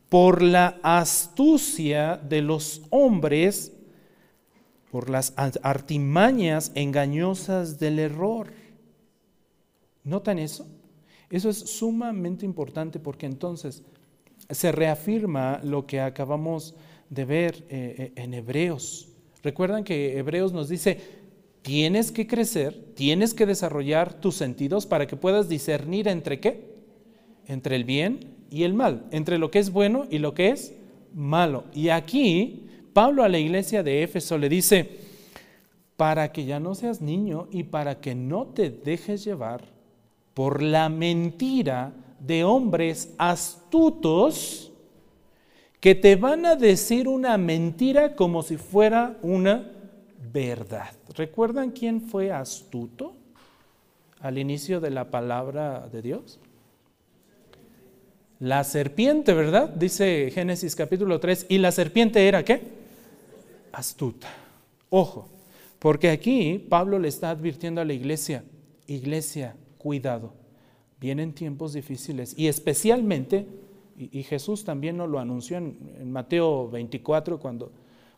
[0.10, 3.74] por la astucia de los hombres,
[4.92, 8.52] por las artimañas engañosas del error.
[10.04, 10.66] ¿Notan eso?
[11.30, 13.84] Eso es sumamente importante porque entonces
[14.50, 16.76] se reafirma lo que acabamos
[17.10, 19.10] de ver eh, eh, en Hebreos.
[19.44, 21.00] Recuerdan que Hebreos nos dice,
[21.62, 26.76] tienes que crecer, tienes que desarrollar tus sentidos para que puedas discernir entre qué?
[27.46, 30.74] Entre el bien y el mal, entre lo que es bueno y lo que es
[31.14, 31.66] malo.
[31.74, 34.90] Y aquí Pablo a la iglesia de Éfeso le dice,
[35.98, 39.66] para que ya no seas niño y para que no te dejes llevar
[40.34, 44.72] por la mentira de hombres astutos
[45.80, 49.72] que te van a decir una mentira como si fuera una
[50.34, 50.92] verdad.
[51.16, 53.14] ¿Recuerdan quién fue astuto
[54.20, 56.40] al inicio de la palabra de Dios?
[58.40, 59.70] La serpiente, ¿verdad?
[59.70, 61.48] Dice Génesis capítulo 3.
[61.50, 62.62] ¿Y la serpiente era qué?
[63.72, 64.28] Astuta.
[64.90, 65.28] Ojo,
[65.80, 68.44] porque aquí Pablo le está advirtiendo a la iglesia,
[68.88, 70.37] iglesia, cuidado
[71.00, 73.48] vienen tiempos difíciles y especialmente,
[73.98, 77.72] y, Jesús también nos lo anunció en, Mateo 24 cuando,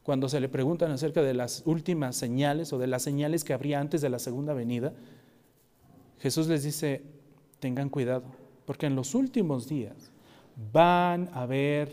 [0.03, 3.79] cuando se le preguntan acerca de las últimas señales o de las señales que habría
[3.79, 4.93] antes de la segunda venida,
[6.19, 7.01] Jesús les dice,
[7.59, 8.23] tengan cuidado,
[8.65, 10.11] porque en los últimos días
[10.73, 11.89] van a haber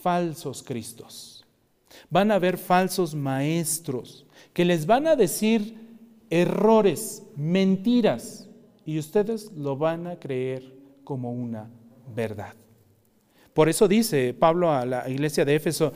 [0.00, 1.44] falsos cristos,
[2.08, 5.74] van a haber falsos maestros que les van a decir
[6.30, 8.49] errores, mentiras,
[8.90, 10.74] y ustedes lo van a creer
[11.04, 11.70] como una
[12.12, 12.54] verdad.
[13.54, 15.92] Por eso dice Pablo a la iglesia de Éfeso,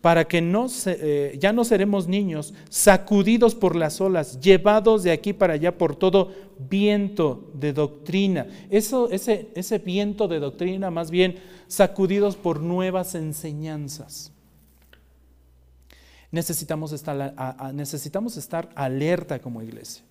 [0.00, 5.32] para que no eh, ya no seremos niños sacudidos por las olas, llevados de aquí
[5.32, 8.46] para allá por todo viento de doctrina.
[8.70, 14.30] Eso, ese, ese viento de doctrina, más bien sacudidos por nuevas enseñanzas.
[16.30, 17.34] Necesitamos estar,
[17.74, 20.04] necesitamos estar alerta como iglesia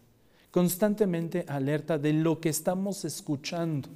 [0.55, 3.89] constantemente alerta de lo que estamos escuchando.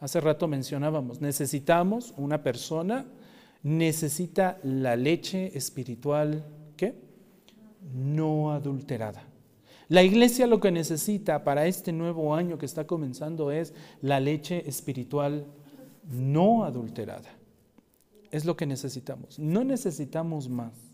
[0.00, 3.06] Hace rato mencionábamos, necesitamos una persona,
[3.62, 6.44] necesita la leche espiritual,
[6.76, 6.94] ¿qué?
[7.94, 9.24] No adulterada.
[9.88, 14.68] La iglesia lo que necesita para este nuevo año que está comenzando es la leche
[14.68, 15.46] espiritual
[16.10, 17.30] no adulterada.
[18.30, 19.38] Es lo que necesitamos.
[19.38, 20.91] No necesitamos más.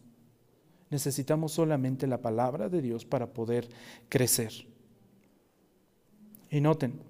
[0.91, 3.69] Necesitamos solamente la palabra de Dios para poder
[4.09, 4.53] crecer.
[6.51, 7.01] Y noten,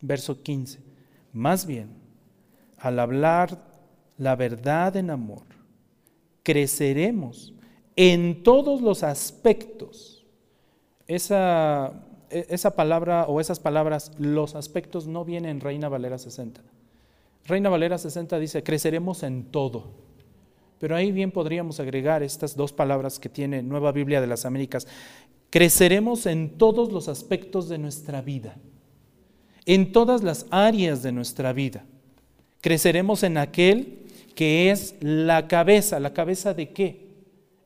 [0.00, 0.80] verso 15,
[1.32, 1.90] más bien,
[2.78, 3.58] al hablar
[4.16, 5.42] la verdad en amor,
[6.42, 7.54] creceremos
[7.96, 10.24] en todos los aspectos.
[11.06, 11.92] Esa,
[12.30, 16.62] e, esa palabra o esas palabras, los aspectos, no vienen en Reina Valera 60.
[17.44, 20.05] Reina Valera 60 dice, creceremos en todo.
[20.78, 24.86] Pero ahí bien podríamos agregar estas dos palabras que tiene Nueva Biblia de las Américas.
[25.50, 28.56] Creceremos en todos los aspectos de nuestra vida,
[29.64, 31.84] en todas las áreas de nuestra vida.
[32.60, 35.98] Creceremos en aquel que es la cabeza.
[35.98, 37.06] ¿La cabeza de qué?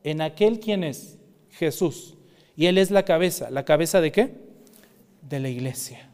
[0.05, 1.19] en aquel quien es
[1.51, 2.17] Jesús.
[2.57, 3.51] Y Él es la cabeza.
[3.51, 4.35] ¿La cabeza de qué?
[5.29, 6.11] De la iglesia.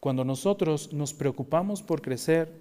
[0.00, 2.52] Cuando nosotros nos preocupamos por crecer,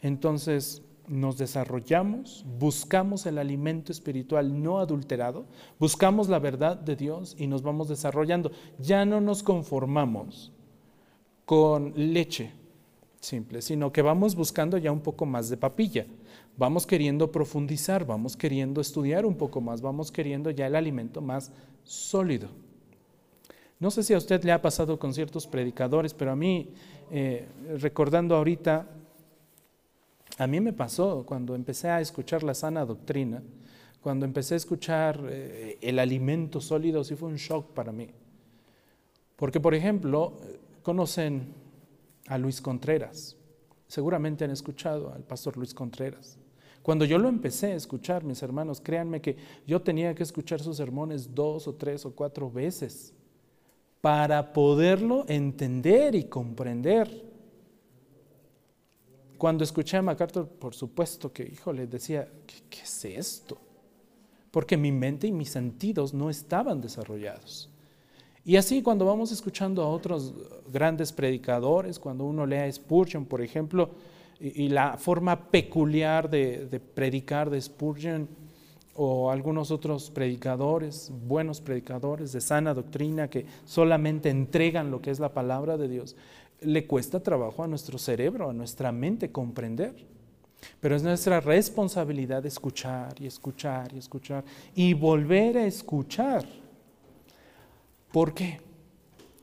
[0.00, 5.44] entonces nos desarrollamos, buscamos el alimento espiritual no adulterado,
[5.78, 8.50] buscamos la verdad de Dios y nos vamos desarrollando.
[8.78, 10.52] Ya no nos conformamos
[11.44, 12.52] con leche
[13.20, 16.06] simple, sino que vamos buscando ya un poco más de papilla
[16.60, 21.52] vamos queriendo profundizar, vamos queriendo estudiar un poco más, vamos queriendo ya el alimento más
[21.84, 22.48] sólido.
[23.78, 26.68] No sé si a usted le ha pasado con ciertos predicadores, pero a mí,
[27.10, 27.48] eh,
[27.78, 28.86] recordando ahorita,
[30.40, 33.42] a mí me pasó cuando empecé a escuchar la sana doctrina,
[34.00, 38.08] cuando empecé a escuchar eh, el alimento sólido, sí fue un shock para mí.
[39.36, 40.32] Porque, por ejemplo,
[40.82, 41.52] conocen
[42.26, 43.36] a Luis Contreras,
[43.86, 46.38] seguramente han escuchado al pastor Luis Contreras.
[46.80, 49.36] Cuando yo lo empecé a escuchar, mis hermanos, créanme que
[49.66, 53.12] yo tenía que escuchar sus sermones dos o tres o cuatro veces
[54.00, 57.29] para poderlo entender y comprender.
[59.40, 62.28] Cuando escuché a MacArthur, por supuesto que, híjole, decía,
[62.68, 63.56] ¿qué, es esto?
[64.50, 67.70] Porque mi mente y mis sentidos no estaban desarrollados.
[68.44, 70.34] Y así cuando vamos escuchando a otros
[70.70, 73.92] grandes predicadores, cuando uno lee a Spurgeon, por ejemplo,
[74.38, 78.28] y, la forma peculiar de, predicar de Spurgeon
[78.94, 85.18] o algunos otros predicadores, buenos predicadores de sana doctrina que solamente entregan lo que es
[85.18, 86.14] la palabra de Dios,
[86.62, 89.94] le cuesta trabajo a nuestro cerebro, a nuestra mente comprender.
[90.80, 94.44] Pero es nuestra responsabilidad escuchar y escuchar y escuchar
[94.74, 96.44] y volver a escuchar.
[98.12, 98.60] ¿Por qué?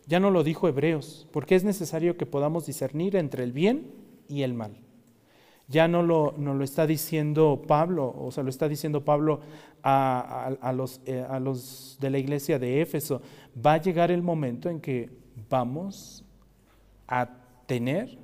[0.06, 3.92] Ya no lo dijo Hebreos, porque es necesario que podamos discernir entre el bien
[4.28, 4.78] y el mal.
[5.68, 9.42] Ya no lo, lo está diciendo Pablo, o sea, lo está diciendo Pablo
[9.84, 13.22] a, los, eh, a los de la iglesia de Éfeso.
[13.66, 15.10] Va a llegar el momento en que
[15.50, 16.24] vamos
[17.08, 17.30] a
[17.66, 18.18] tener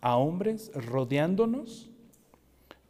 [0.00, 1.90] a hombres rodeándonos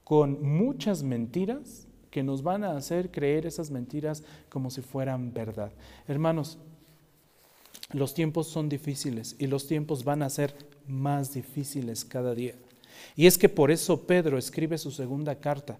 [0.03, 5.73] con muchas mentiras que nos van a hacer creer esas mentiras como si fueran verdad.
[6.07, 6.59] Hermanos,
[7.93, 10.55] los tiempos son difíciles y los tiempos van a ser
[10.87, 12.55] más difíciles cada día.
[13.17, 15.79] Y es que por eso Pedro escribe su segunda carta.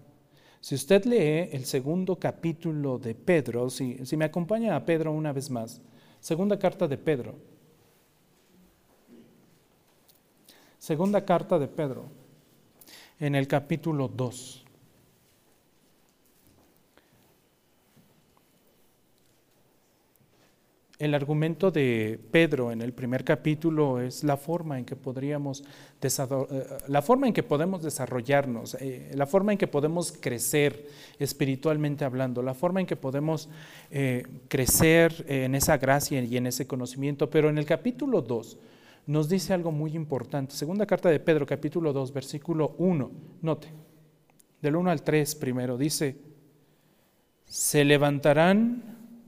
[0.59, 5.49] Si usted lee el segundo capítulo de Pedro, si, me acompaña a Pedro una vez
[5.49, 5.81] más,
[6.19, 7.35] segunda carta de Pedro,
[10.85, 12.05] segunda carta de Pedro,
[13.19, 14.63] en el capítulo 2.
[20.99, 25.63] El argumento de Pedro en el primer capítulo es la forma en que podríamos
[26.03, 26.07] eh,
[26.87, 30.85] la forma en que podemos desarrollarnos, eh, la forma en que podemos crecer
[31.17, 33.49] espiritualmente hablando, la forma en que podemos
[33.89, 37.27] eh, crecer en esa gracia y en ese conocimiento.
[37.31, 38.59] Pero en el capítulo 2
[39.07, 40.55] nos dice algo muy importante.
[40.55, 43.11] Segunda carta de Pedro, capítulo 2, versículo 1.
[43.41, 43.67] Note,
[44.61, 46.17] del 1 al 3 primero, dice,
[47.45, 48.83] se levantarán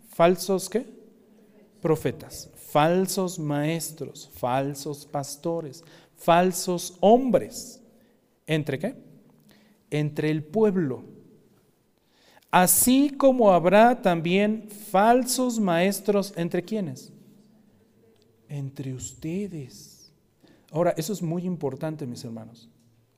[0.10, 0.98] falsos, ¿qué?
[1.82, 5.84] profetas, falsos maestros, falsos pastores,
[6.16, 7.82] falsos hombres.
[8.46, 8.96] ¿Entre qué?
[9.90, 11.04] Entre el pueblo.
[12.50, 17.14] Así como habrá también falsos maestros entre quienes?
[18.50, 20.12] Entre ustedes.
[20.72, 22.70] Ahora, eso es muy importante, mis hermanos.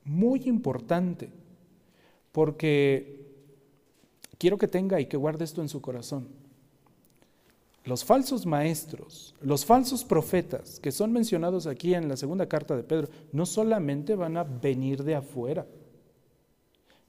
[0.03, 1.29] Muy importante.
[2.31, 3.19] Porque
[4.37, 6.27] quiero que tenga y que guarde esto en su corazón.
[7.85, 12.83] los falsos maestros, los falsos profetas que son mencionados aquí en la segunda carta de
[12.83, 15.65] Pedro, no solamente van a venir de afuera,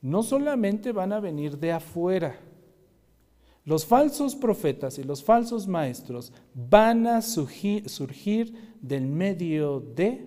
[0.00, 2.38] no solamente van a venir de afuera.
[3.70, 7.84] Los falsos profetas y los falsos maestros van a surgir,
[8.82, 10.26] del medio de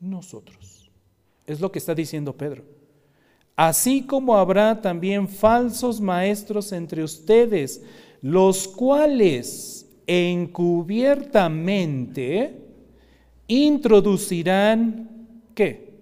[0.00, 0.90] nosotros.
[1.46, 2.64] Es lo que está diciendo Pedro.
[3.54, 7.82] Así como habrá también falsos maestros entre ustedes,
[8.22, 12.62] los cuales encubiertamente
[13.46, 15.10] introducirán,
[15.54, 15.98] ¿qué?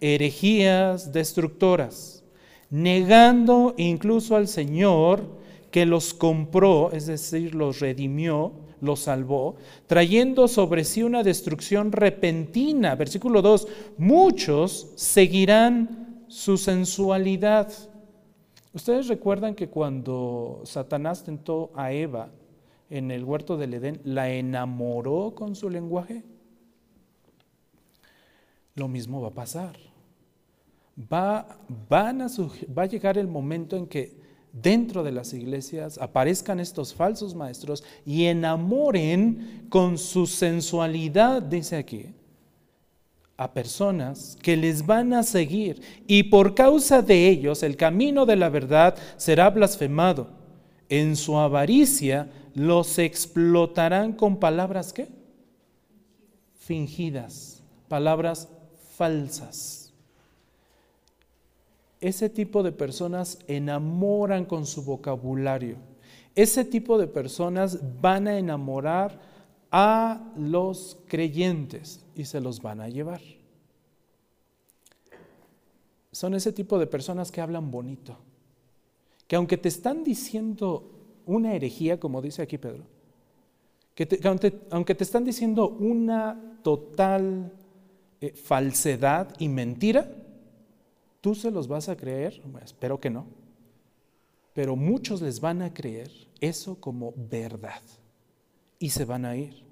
[0.00, 2.22] Herejías destructoras,
[2.70, 5.39] negando incluso al Señor
[5.70, 9.56] que los compró, es decir, los redimió, los salvó,
[9.86, 12.94] trayendo sobre sí una destrucción repentina.
[12.94, 13.68] Versículo 2,
[13.98, 17.68] muchos seguirán su sensualidad
[18.72, 22.30] Ustedes recuerdan que cuando Satanás tentó a Eva
[22.88, 26.22] en el huerto del Edén, la enamoró con su lenguaje.
[28.76, 29.76] Lo mismo va a pasar.
[31.12, 31.58] Va,
[31.88, 32.28] van a
[32.76, 34.19] va a llegar el momento en que
[34.52, 42.06] dentro de las iglesias aparezcan estos falsos maestros y enamoren con su sensualidad, dice aquí,
[43.36, 48.36] a personas que les van a seguir y por causa de ellos el camino de
[48.36, 50.28] la verdad será blasfemado.
[50.90, 55.08] En su avaricia los explotarán con palabras ¿qué?
[56.54, 58.48] Fingidas, palabras
[58.96, 59.89] falsas.
[62.00, 65.76] Ese tipo de personas enamoran con su vocabulario.
[66.34, 69.20] Ese tipo de personas van a enamorar
[69.70, 73.20] a los creyentes y se los van a llevar.
[76.12, 78.16] Son ese tipo de personas que hablan bonito,
[79.28, 80.90] que aunque te están diciendo
[81.26, 82.84] una herejía, como dice aquí Pedro,
[83.94, 84.18] que,
[84.70, 87.52] aunque, te están diciendo una total
[88.20, 90.10] eh, falsedad y mentira,
[91.20, 93.26] tú se los vas a creer, espero que no,
[94.54, 96.10] pero muchos les van a creer
[96.40, 97.82] eso como verdad
[98.78, 99.62] y se van a ir.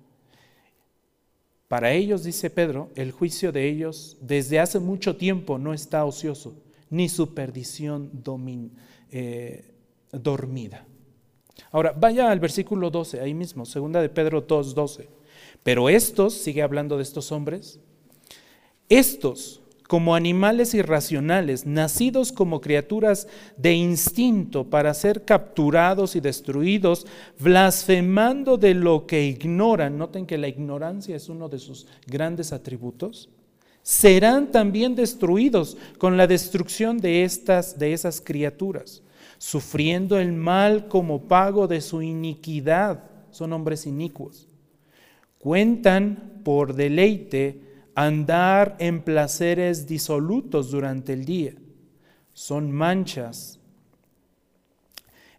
[1.68, 6.54] Para ellos, dice Pedro, el juicio de ellos desde hace mucho tiempo no está ocioso,
[6.88, 8.10] ni su perdición
[9.10, 9.74] eh,
[10.10, 10.86] dormida.
[11.70, 15.08] Ahora, vaya al versículo 12, ahí mismo, segunda de Pedro 2, 12.
[15.62, 17.80] Pero estos, sigue hablando de estos hombres,
[18.88, 19.57] estos
[19.88, 23.26] como animales irracionales, nacidos como criaturas
[23.56, 27.06] de instinto para ser capturados y destruidos,
[27.40, 33.30] blasfemando de lo que ignoran, noten que la ignorancia es uno de sus grandes atributos,
[33.82, 39.02] serán también destruidos con la destrucción de estas de esas criaturas,
[39.38, 43.04] sufriendo el mal como pago de su iniquidad.
[43.30, 44.48] Son hombres inicuos.
[45.38, 47.67] Cuentan por deleite
[47.98, 51.54] andar en placeres disolutos durante el día.
[52.32, 53.58] Son manchas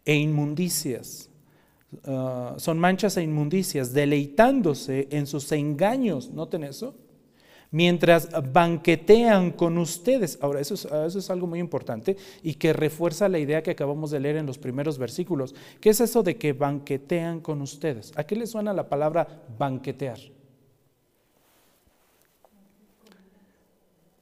[0.03, 1.29] e inmundicias.
[2.03, 6.31] Ah, son manchas e inmundicias, deleitándose en sus engaños.
[6.31, 6.95] ¿Noten eso?
[7.71, 10.37] Mientras banquetean con ustedes.
[10.41, 14.11] Ahora, eso es, eso es algo muy importante y que refuerza la idea que acabamos
[14.11, 15.55] de leer en los primeros versículos.
[15.79, 18.11] ¿Qué es eso de que banquetean con ustedes?
[18.17, 20.38] ¿A qué le suena la palabra banquetear?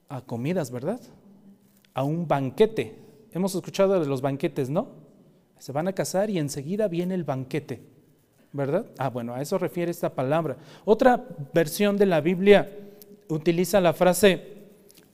[0.09, 0.99] A comidas, ¿verdad?
[1.93, 2.95] A un banquete.
[3.31, 4.87] Hemos escuchado de los banquetes, ¿no?
[5.59, 7.81] Se van a casar y enseguida viene el banquete,
[8.53, 8.85] ¿verdad?
[8.97, 10.57] Ah, bueno, a eso refiere esta palabra.
[10.85, 12.69] Otra versión de la Biblia
[13.27, 14.57] utiliza la frase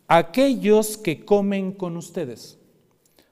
[0.07, 2.57] aquellos que comen con ustedes.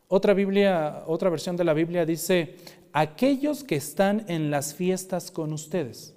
[0.08, 2.56] Otra Biblia, otra versión de la Biblia dice
[2.94, 6.16] aquellos que están en las fiestas con ustedes,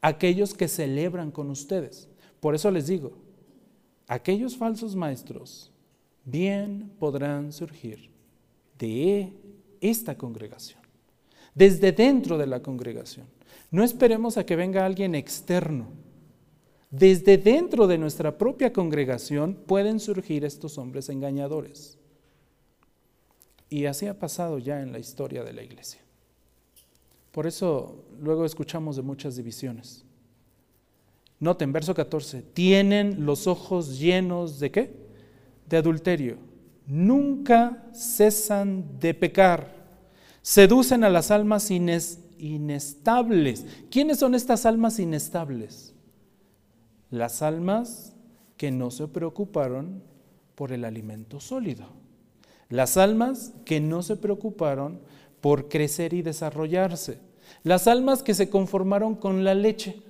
[0.00, 2.08] aquellos que celebran con ustedes.
[2.40, 3.12] Por eso les digo,
[4.06, 5.70] aquellos falsos maestros
[6.24, 8.10] bien podrán surgir
[8.78, 9.32] de
[9.80, 10.80] esta congregación,
[11.54, 13.26] desde dentro de la congregación.
[13.70, 15.86] No esperemos a que venga alguien externo.
[16.90, 21.98] Desde dentro de nuestra propia congregación pueden surgir estos hombres engañadores.
[23.68, 26.00] Y así ha pasado ya en la historia de la iglesia.
[27.32, 30.05] Por eso luego escuchamos de muchas divisiones.
[31.38, 34.96] Noten, verso 14, tienen los ojos llenos de qué?
[35.68, 36.38] De adulterio.
[36.86, 39.74] Nunca cesan de pecar.
[40.40, 43.66] Seducen a las almas inestables.
[43.90, 45.94] ¿Quiénes son estas almas inestables?
[47.10, 48.14] Las almas
[48.56, 50.02] que no se preocuparon
[50.54, 51.86] por el alimento sólido.
[52.68, 55.00] Las almas que no se preocuparon
[55.40, 57.18] por crecer y desarrollarse
[57.62, 60.02] las almas que se conformaron con la leche,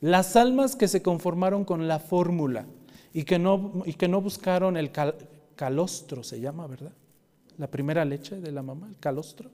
[0.00, 2.66] las almas que se conformaron con la fórmula
[3.12, 4.90] y que no, y que no buscaron el
[5.56, 6.92] calostro, se llama, ¿verdad?
[7.58, 9.50] La primera leche de la mamá, el calostro.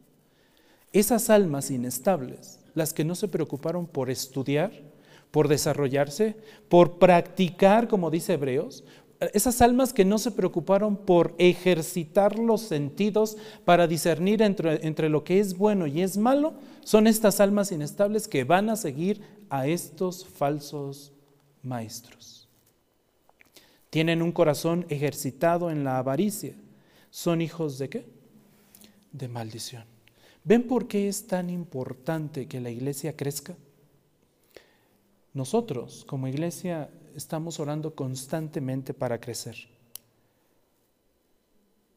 [0.93, 4.73] Esas almas inestables, las que no se preocuparon por estudiar,
[5.31, 6.37] por desarrollarse,
[6.69, 8.85] por practicar, como dice Hebreos,
[9.33, 15.25] esas almas que no se preocuparon por ejercitar los sentidos para discernir entre, entre, lo
[15.25, 16.55] que es bueno y es malo,
[16.85, 21.13] son estas almas inestables que van a seguir a estos falsos
[21.63, 22.49] maestros.
[23.91, 26.55] Tienen un corazón ejercitado en la avaricia.
[27.11, 28.07] ¿Son hijos de qué?
[29.13, 29.85] De maldición.
[30.45, 33.57] ¿Ven por qué es tan importante que la iglesia crezca?
[35.33, 39.57] Nosotros como iglesia estamos orando constantemente para crecer.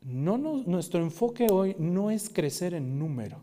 [0.02, 3.38] No, nuestro enfoque hoy no es crecer en número,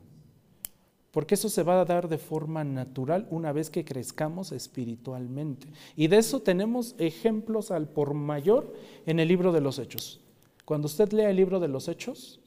[1.12, 5.68] porque eso se va a dar de forma natural una vez que crezcamos espiritualmente.
[5.96, 8.74] Y de eso tenemos ejemplos al por mayor
[9.04, 10.20] en el libro de los Hechos.
[10.64, 12.40] Cuando usted lea el libro de los Hechos,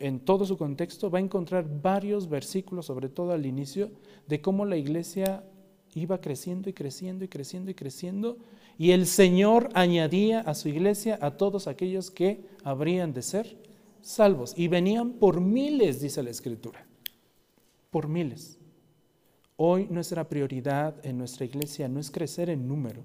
[0.00, 3.90] en todo su contexto, va a encontrar varios versículos, sobre todo al inicio,
[4.26, 5.44] de cómo la iglesia
[5.94, 8.38] iba creciendo y creciendo y creciendo y creciendo,
[8.78, 13.56] y el Señor añadía a su iglesia a todos aquellos que habrían de ser
[14.00, 14.54] salvos.
[14.56, 16.86] Y venían por miles, dice la Escritura,
[17.90, 18.58] por miles.
[19.56, 23.02] Hoy nuestra prioridad en nuestra iglesia no es crecer en número.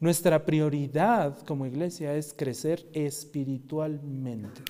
[0.00, 4.62] Nuestra prioridad como iglesia es crecer espiritualmente.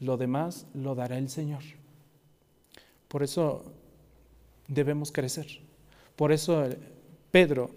[0.00, 1.62] Lo demás lo dará el Señor.
[3.08, 3.64] Por eso
[4.68, 5.65] debemos crecer.
[6.16, 6.78] Por eso eh,
[7.30, 7.70] Pedro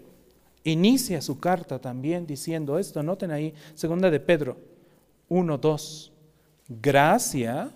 [0.64, 3.02] inicia su carta también diciendo esto.
[3.02, 4.56] Noten ahí, segunda de Pedro
[5.28, 6.12] 1, 2.
[6.82, 7.70] Gracia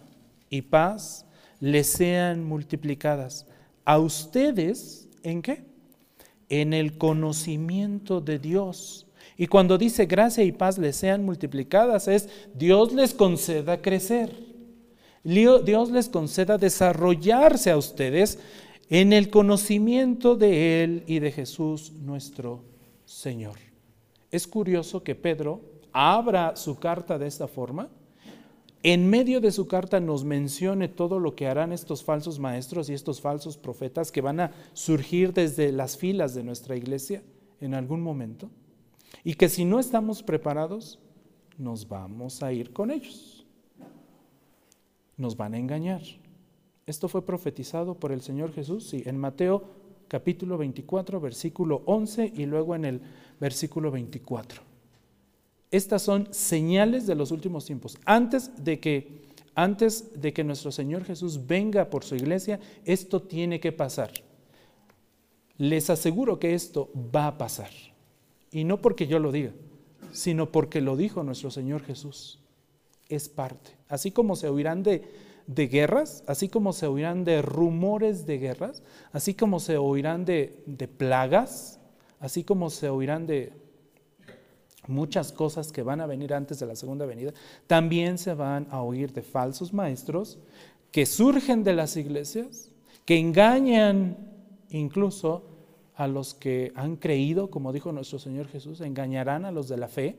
[0.51, 1.27] y paz
[1.61, 3.47] les sean multiplicadas.
[3.85, 5.65] A ustedes, ¿en qué?
[6.49, 9.07] En el conocimiento de Dios.
[9.37, 14.55] Y cuando dice gracia y paz les sean multiplicadas, es Dios les conceda crecer.
[15.25, 18.39] Dios les conceda desarrollarse a ustedes
[18.89, 22.62] en el conocimiento de Él y de Jesús nuestro
[23.05, 23.57] Señor.
[24.30, 25.61] Es curioso que Pedro
[25.93, 27.89] abra su carta de esta forma.
[28.82, 32.93] En medio de su carta nos mencione todo lo que harán estos falsos maestros y
[32.93, 37.22] estos falsos profetas que van a surgir desde las filas de nuestra iglesia
[37.61, 38.51] en algún momento.
[39.22, 40.99] Y que si no estamos preparados,
[41.57, 43.47] nos vamos a ir con ellos.
[45.16, 46.03] Nos van a engañar.
[46.87, 49.64] Esto fue profetizado por el Señor Jesús, sí, en Mateo
[50.09, 53.01] capítulo 24, versículo 11 y luego en el
[53.41, 54.62] versículo 24.
[55.70, 57.99] Estas son señales de los últimos tiempos.
[58.05, 59.24] Antes de que
[59.55, 64.11] antes de que nuestro Señor Jesús venga por su iglesia, esto tiene que pasar.
[65.57, 67.70] Les aseguro que esto va a pasar.
[68.51, 69.53] Y no porque yo lo diga,
[70.11, 72.41] sino porque lo dijo nuestro Señor Jesús.
[73.09, 73.70] Es parte.
[73.89, 75.03] Así como se oirán de
[75.47, 78.82] de guerras, así como se oirán de rumores de guerras,
[79.12, 81.80] así como se oirán de, de plagas,
[82.20, 83.53] así como se oirán de
[84.86, 87.32] muchas cosas que van a venir antes de la segunda venida,
[87.66, 90.38] también se van a oír de falsos maestros
[90.90, 92.70] que surgen de las iglesias,
[93.05, 94.16] que engañan
[94.70, 95.42] incluso
[95.97, 99.88] a los que han creído, como dijo nuestro Señor Jesús, engañarán a los de la
[99.88, 100.16] fe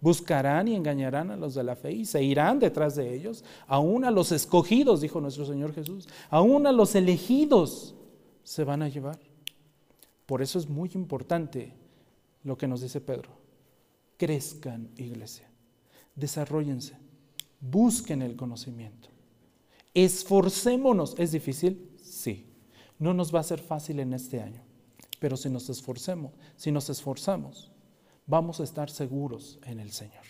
[0.00, 4.04] Buscarán y engañarán a los de la fe y se irán detrás de ellos, aún
[4.04, 7.94] a los escogidos, dijo nuestro Señor Jesús, aún a los elegidos
[8.42, 9.18] se van a llevar.
[10.26, 11.72] Por eso es muy importante
[12.44, 13.30] lo que nos dice Pedro.
[14.16, 15.48] Crezcan, iglesia,
[16.14, 16.96] desarrollense,
[17.60, 19.08] busquen el conocimiento.
[19.96, 21.14] Esforcémonos.
[21.18, 21.90] ¿Es difícil?
[22.02, 22.44] Sí.
[22.98, 24.62] No nos va a ser fácil en este año,
[25.18, 27.70] pero si nos esforcemos, si nos esforzamos,
[28.26, 30.24] vamos a estar seguros en el Señor.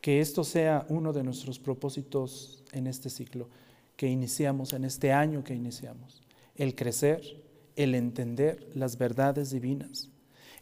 [0.00, 3.48] Que esto sea uno de nuestros propósitos en este ciclo
[3.96, 6.22] que iniciamos, en este año que iniciamos.
[6.56, 7.42] El crecer,
[7.76, 10.10] el entender las verdades divinas,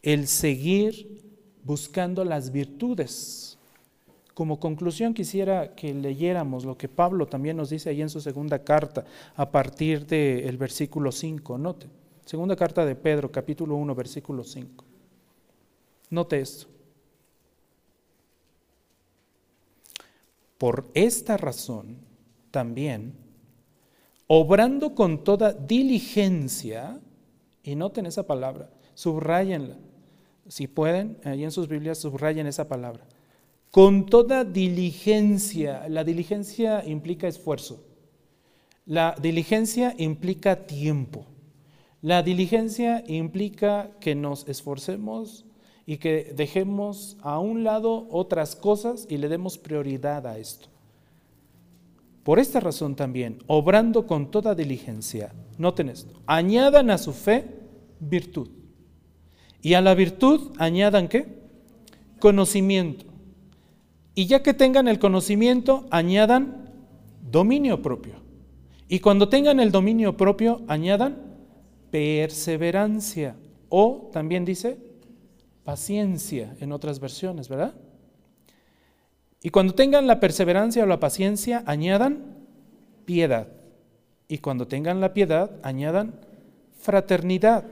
[0.03, 1.23] el seguir
[1.65, 3.59] buscando las virtudes.
[4.35, 8.61] Como conclusión quisiera que leyéramos lo que Pablo también nos dice ahí en su segunda
[8.61, 9.05] carta
[9.37, 11.59] a partir del versículo 5.
[11.59, 11.89] Note,
[12.25, 14.92] segunda carta de Pedro, capítulo 1, versículo 5.
[16.13, 16.67] Note esto.
[20.59, 21.97] Por esta razón,
[22.51, 23.15] también,
[24.27, 27.01] obrando con toda diligencia,
[27.65, 29.79] y noten esa palabra, subrayenla,
[30.49, 33.07] si pueden, ahí en sus Biblias subrayen esa palabra.
[33.71, 37.87] Con toda diligencia, la diligencia implica esfuerzo.
[38.85, 41.25] La diligencia implica tiempo.
[42.03, 45.47] La diligencia implica que nos esforcemos
[45.87, 50.69] y que dejemos a un lado otras cosas y le demos prioridad a esto.
[52.23, 57.47] Por esta razón también, obrando con toda diligencia, noten esto, añadan a su fe
[57.99, 58.49] virtud.
[59.61, 61.41] Y a la virtud añadan qué?
[62.21, 63.07] Conocimiento.
[64.15, 66.71] Y ya que tengan el conocimiento, añadan
[67.31, 68.15] dominio propio.
[68.89, 71.17] Y cuando tengan el dominio propio, añadan
[71.91, 73.37] perseverancia.
[73.69, 74.92] O también dice
[75.65, 77.75] paciencia en otras versiones, ¿verdad?
[79.43, 82.37] Y cuando tengan la perseverancia o la paciencia, añadan
[83.05, 83.49] piedad.
[84.29, 86.15] Y cuando tengan la piedad, añadan
[86.79, 87.65] fraternidad.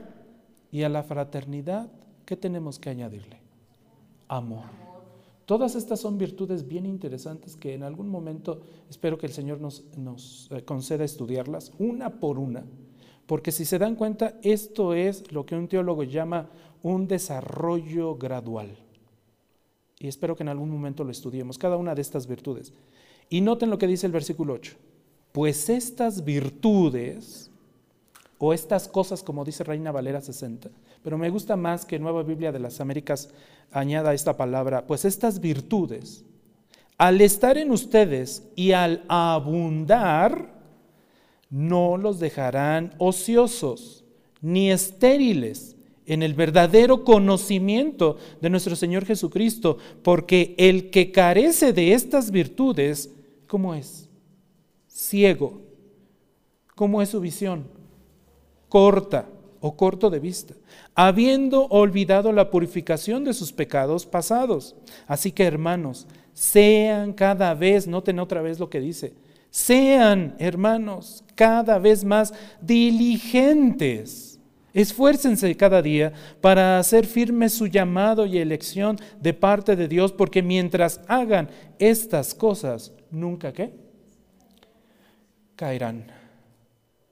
[0.71, 1.89] Y a la fraternidad,
[2.25, 3.39] ¿qué tenemos que añadirle?
[4.27, 4.65] Amor.
[5.45, 9.83] Todas estas son virtudes bien interesantes que en algún momento espero que el Señor nos,
[9.97, 12.63] nos eh, conceda estudiarlas una por una,
[13.25, 16.49] porque si se dan cuenta, esto es lo que un teólogo llama
[16.83, 18.75] un desarrollo gradual.
[19.99, 22.73] Y espero que en algún momento lo estudiemos, cada una de estas virtudes.
[23.29, 24.75] Y noten lo que dice el versículo 8.
[25.31, 27.51] Pues estas virtudes,
[28.37, 30.69] o estas cosas, como dice Reina Valera 60,
[31.03, 33.29] pero me gusta más que Nueva Biblia de las Américas
[33.71, 36.25] añada esta palabra, pues estas virtudes,
[36.97, 40.59] al estar en ustedes y al abundar,
[41.51, 44.03] no los dejarán ociosos
[44.41, 45.75] ni estériles
[46.05, 53.11] en el verdadero conocimiento de nuestro Señor Jesucristo, porque el que carece de estas virtudes,
[53.47, 54.09] ¿cómo es?
[54.87, 55.61] Ciego.
[56.75, 57.65] ¿Cómo es su visión?
[58.67, 59.27] Corta
[59.59, 60.55] o corto de vista,
[60.95, 64.75] habiendo olvidado la purificación de sus pecados pasados.
[65.05, 69.13] Así que hermanos, sean cada vez, noten otra vez lo que dice,
[69.51, 74.30] sean hermanos cada vez más diligentes
[74.73, 80.41] Esfuércense cada día para hacer firme su llamado y elección de parte de Dios, porque
[80.41, 83.73] mientras hagan estas cosas, nunca qué?
[85.55, 86.07] Caerán.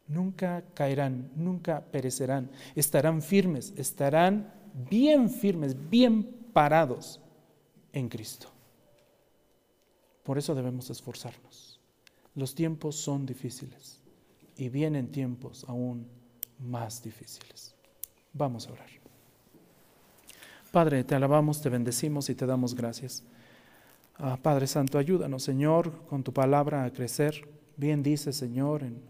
[0.07, 2.49] Nunca caerán, nunca perecerán.
[2.75, 4.51] Estarán firmes, estarán
[4.89, 7.21] bien firmes, bien parados
[7.93, 8.47] en Cristo.
[10.23, 11.79] Por eso debemos esforzarnos.
[12.35, 14.01] Los tiempos son difíciles
[14.55, 16.07] y vienen tiempos aún
[16.59, 17.73] más difíciles.
[18.33, 18.89] Vamos a orar.
[20.71, 23.23] Padre, te alabamos, te bendecimos y te damos gracias.
[24.17, 27.47] Ah, Padre Santo, ayúdanos, Señor, con tu palabra a crecer.
[27.77, 29.01] Bien dice, Señor, en,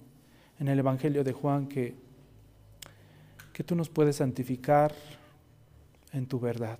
[0.59, 1.95] en el Evangelio de Juan que,
[3.51, 4.93] que tú nos puedes santificar
[6.13, 6.79] en tu verdad.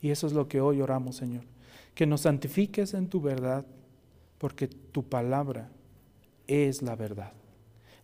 [0.00, 1.42] Y eso es lo que hoy oramos, Señor.
[1.94, 3.66] Que nos santifiques en tu verdad,
[4.38, 5.68] porque tu palabra
[6.46, 7.32] es la verdad.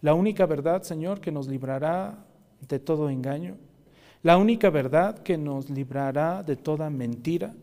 [0.03, 2.27] La única verdad, Señor, que nos librará
[2.69, 3.57] de todo engaño.
[4.23, 7.55] La única verdad que nos librará de toda mentira.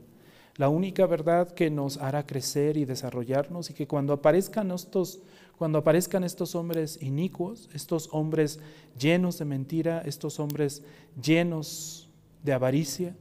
[0.55, 5.21] La única verdad que nos hará crecer y desarrollarnos y que cuando aparezcan estos
[5.59, 8.61] cuando aparezcan estos hombres inicuos, estos hombres
[8.97, 10.83] llenos de mentira, estos hombres
[11.21, 12.07] llenos
[12.43, 13.13] de avaricia,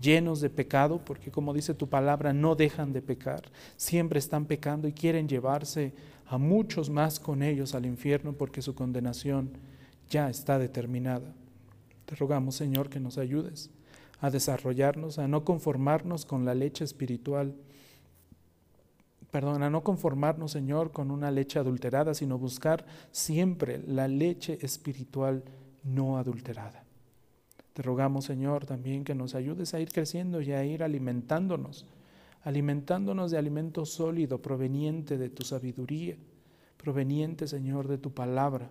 [0.00, 3.42] llenos de pecado, porque como dice tu palabra, no dejan de pecar,
[3.76, 5.92] siempre están pecando y quieren llevarse
[6.32, 9.50] a muchos más con ellos al infierno porque su condenación
[10.08, 11.34] ya está determinada.
[12.06, 13.68] Te rogamos, Señor, que nos ayudes
[14.18, 17.54] a desarrollarnos, a no conformarnos con la leche espiritual,
[19.30, 25.44] perdón, a no conformarnos, Señor, con una leche adulterada, sino buscar siempre la leche espiritual
[25.84, 26.82] no adulterada.
[27.74, 31.84] Te rogamos, Señor, también que nos ayudes a ir creciendo y a ir alimentándonos
[32.42, 36.16] alimentándonos de alimento sólido proveniente de tu sabiduría,
[36.76, 38.70] proveniente, Señor, de tu palabra.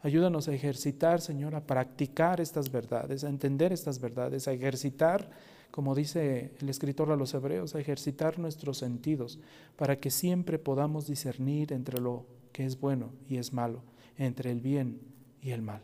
[0.00, 5.30] Ayúdanos a ejercitar, Señor, a practicar estas verdades, a entender estas verdades, a ejercitar,
[5.72, 9.40] como dice el escritor a los hebreos, a ejercitar nuestros sentidos
[9.76, 13.82] para que siempre podamos discernir entre lo que es bueno y es malo,
[14.16, 15.00] entre el bien
[15.42, 15.82] y el mal.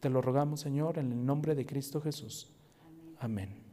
[0.00, 2.50] Te lo rogamos, Señor, en el nombre de Cristo Jesús.
[3.18, 3.65] Amén.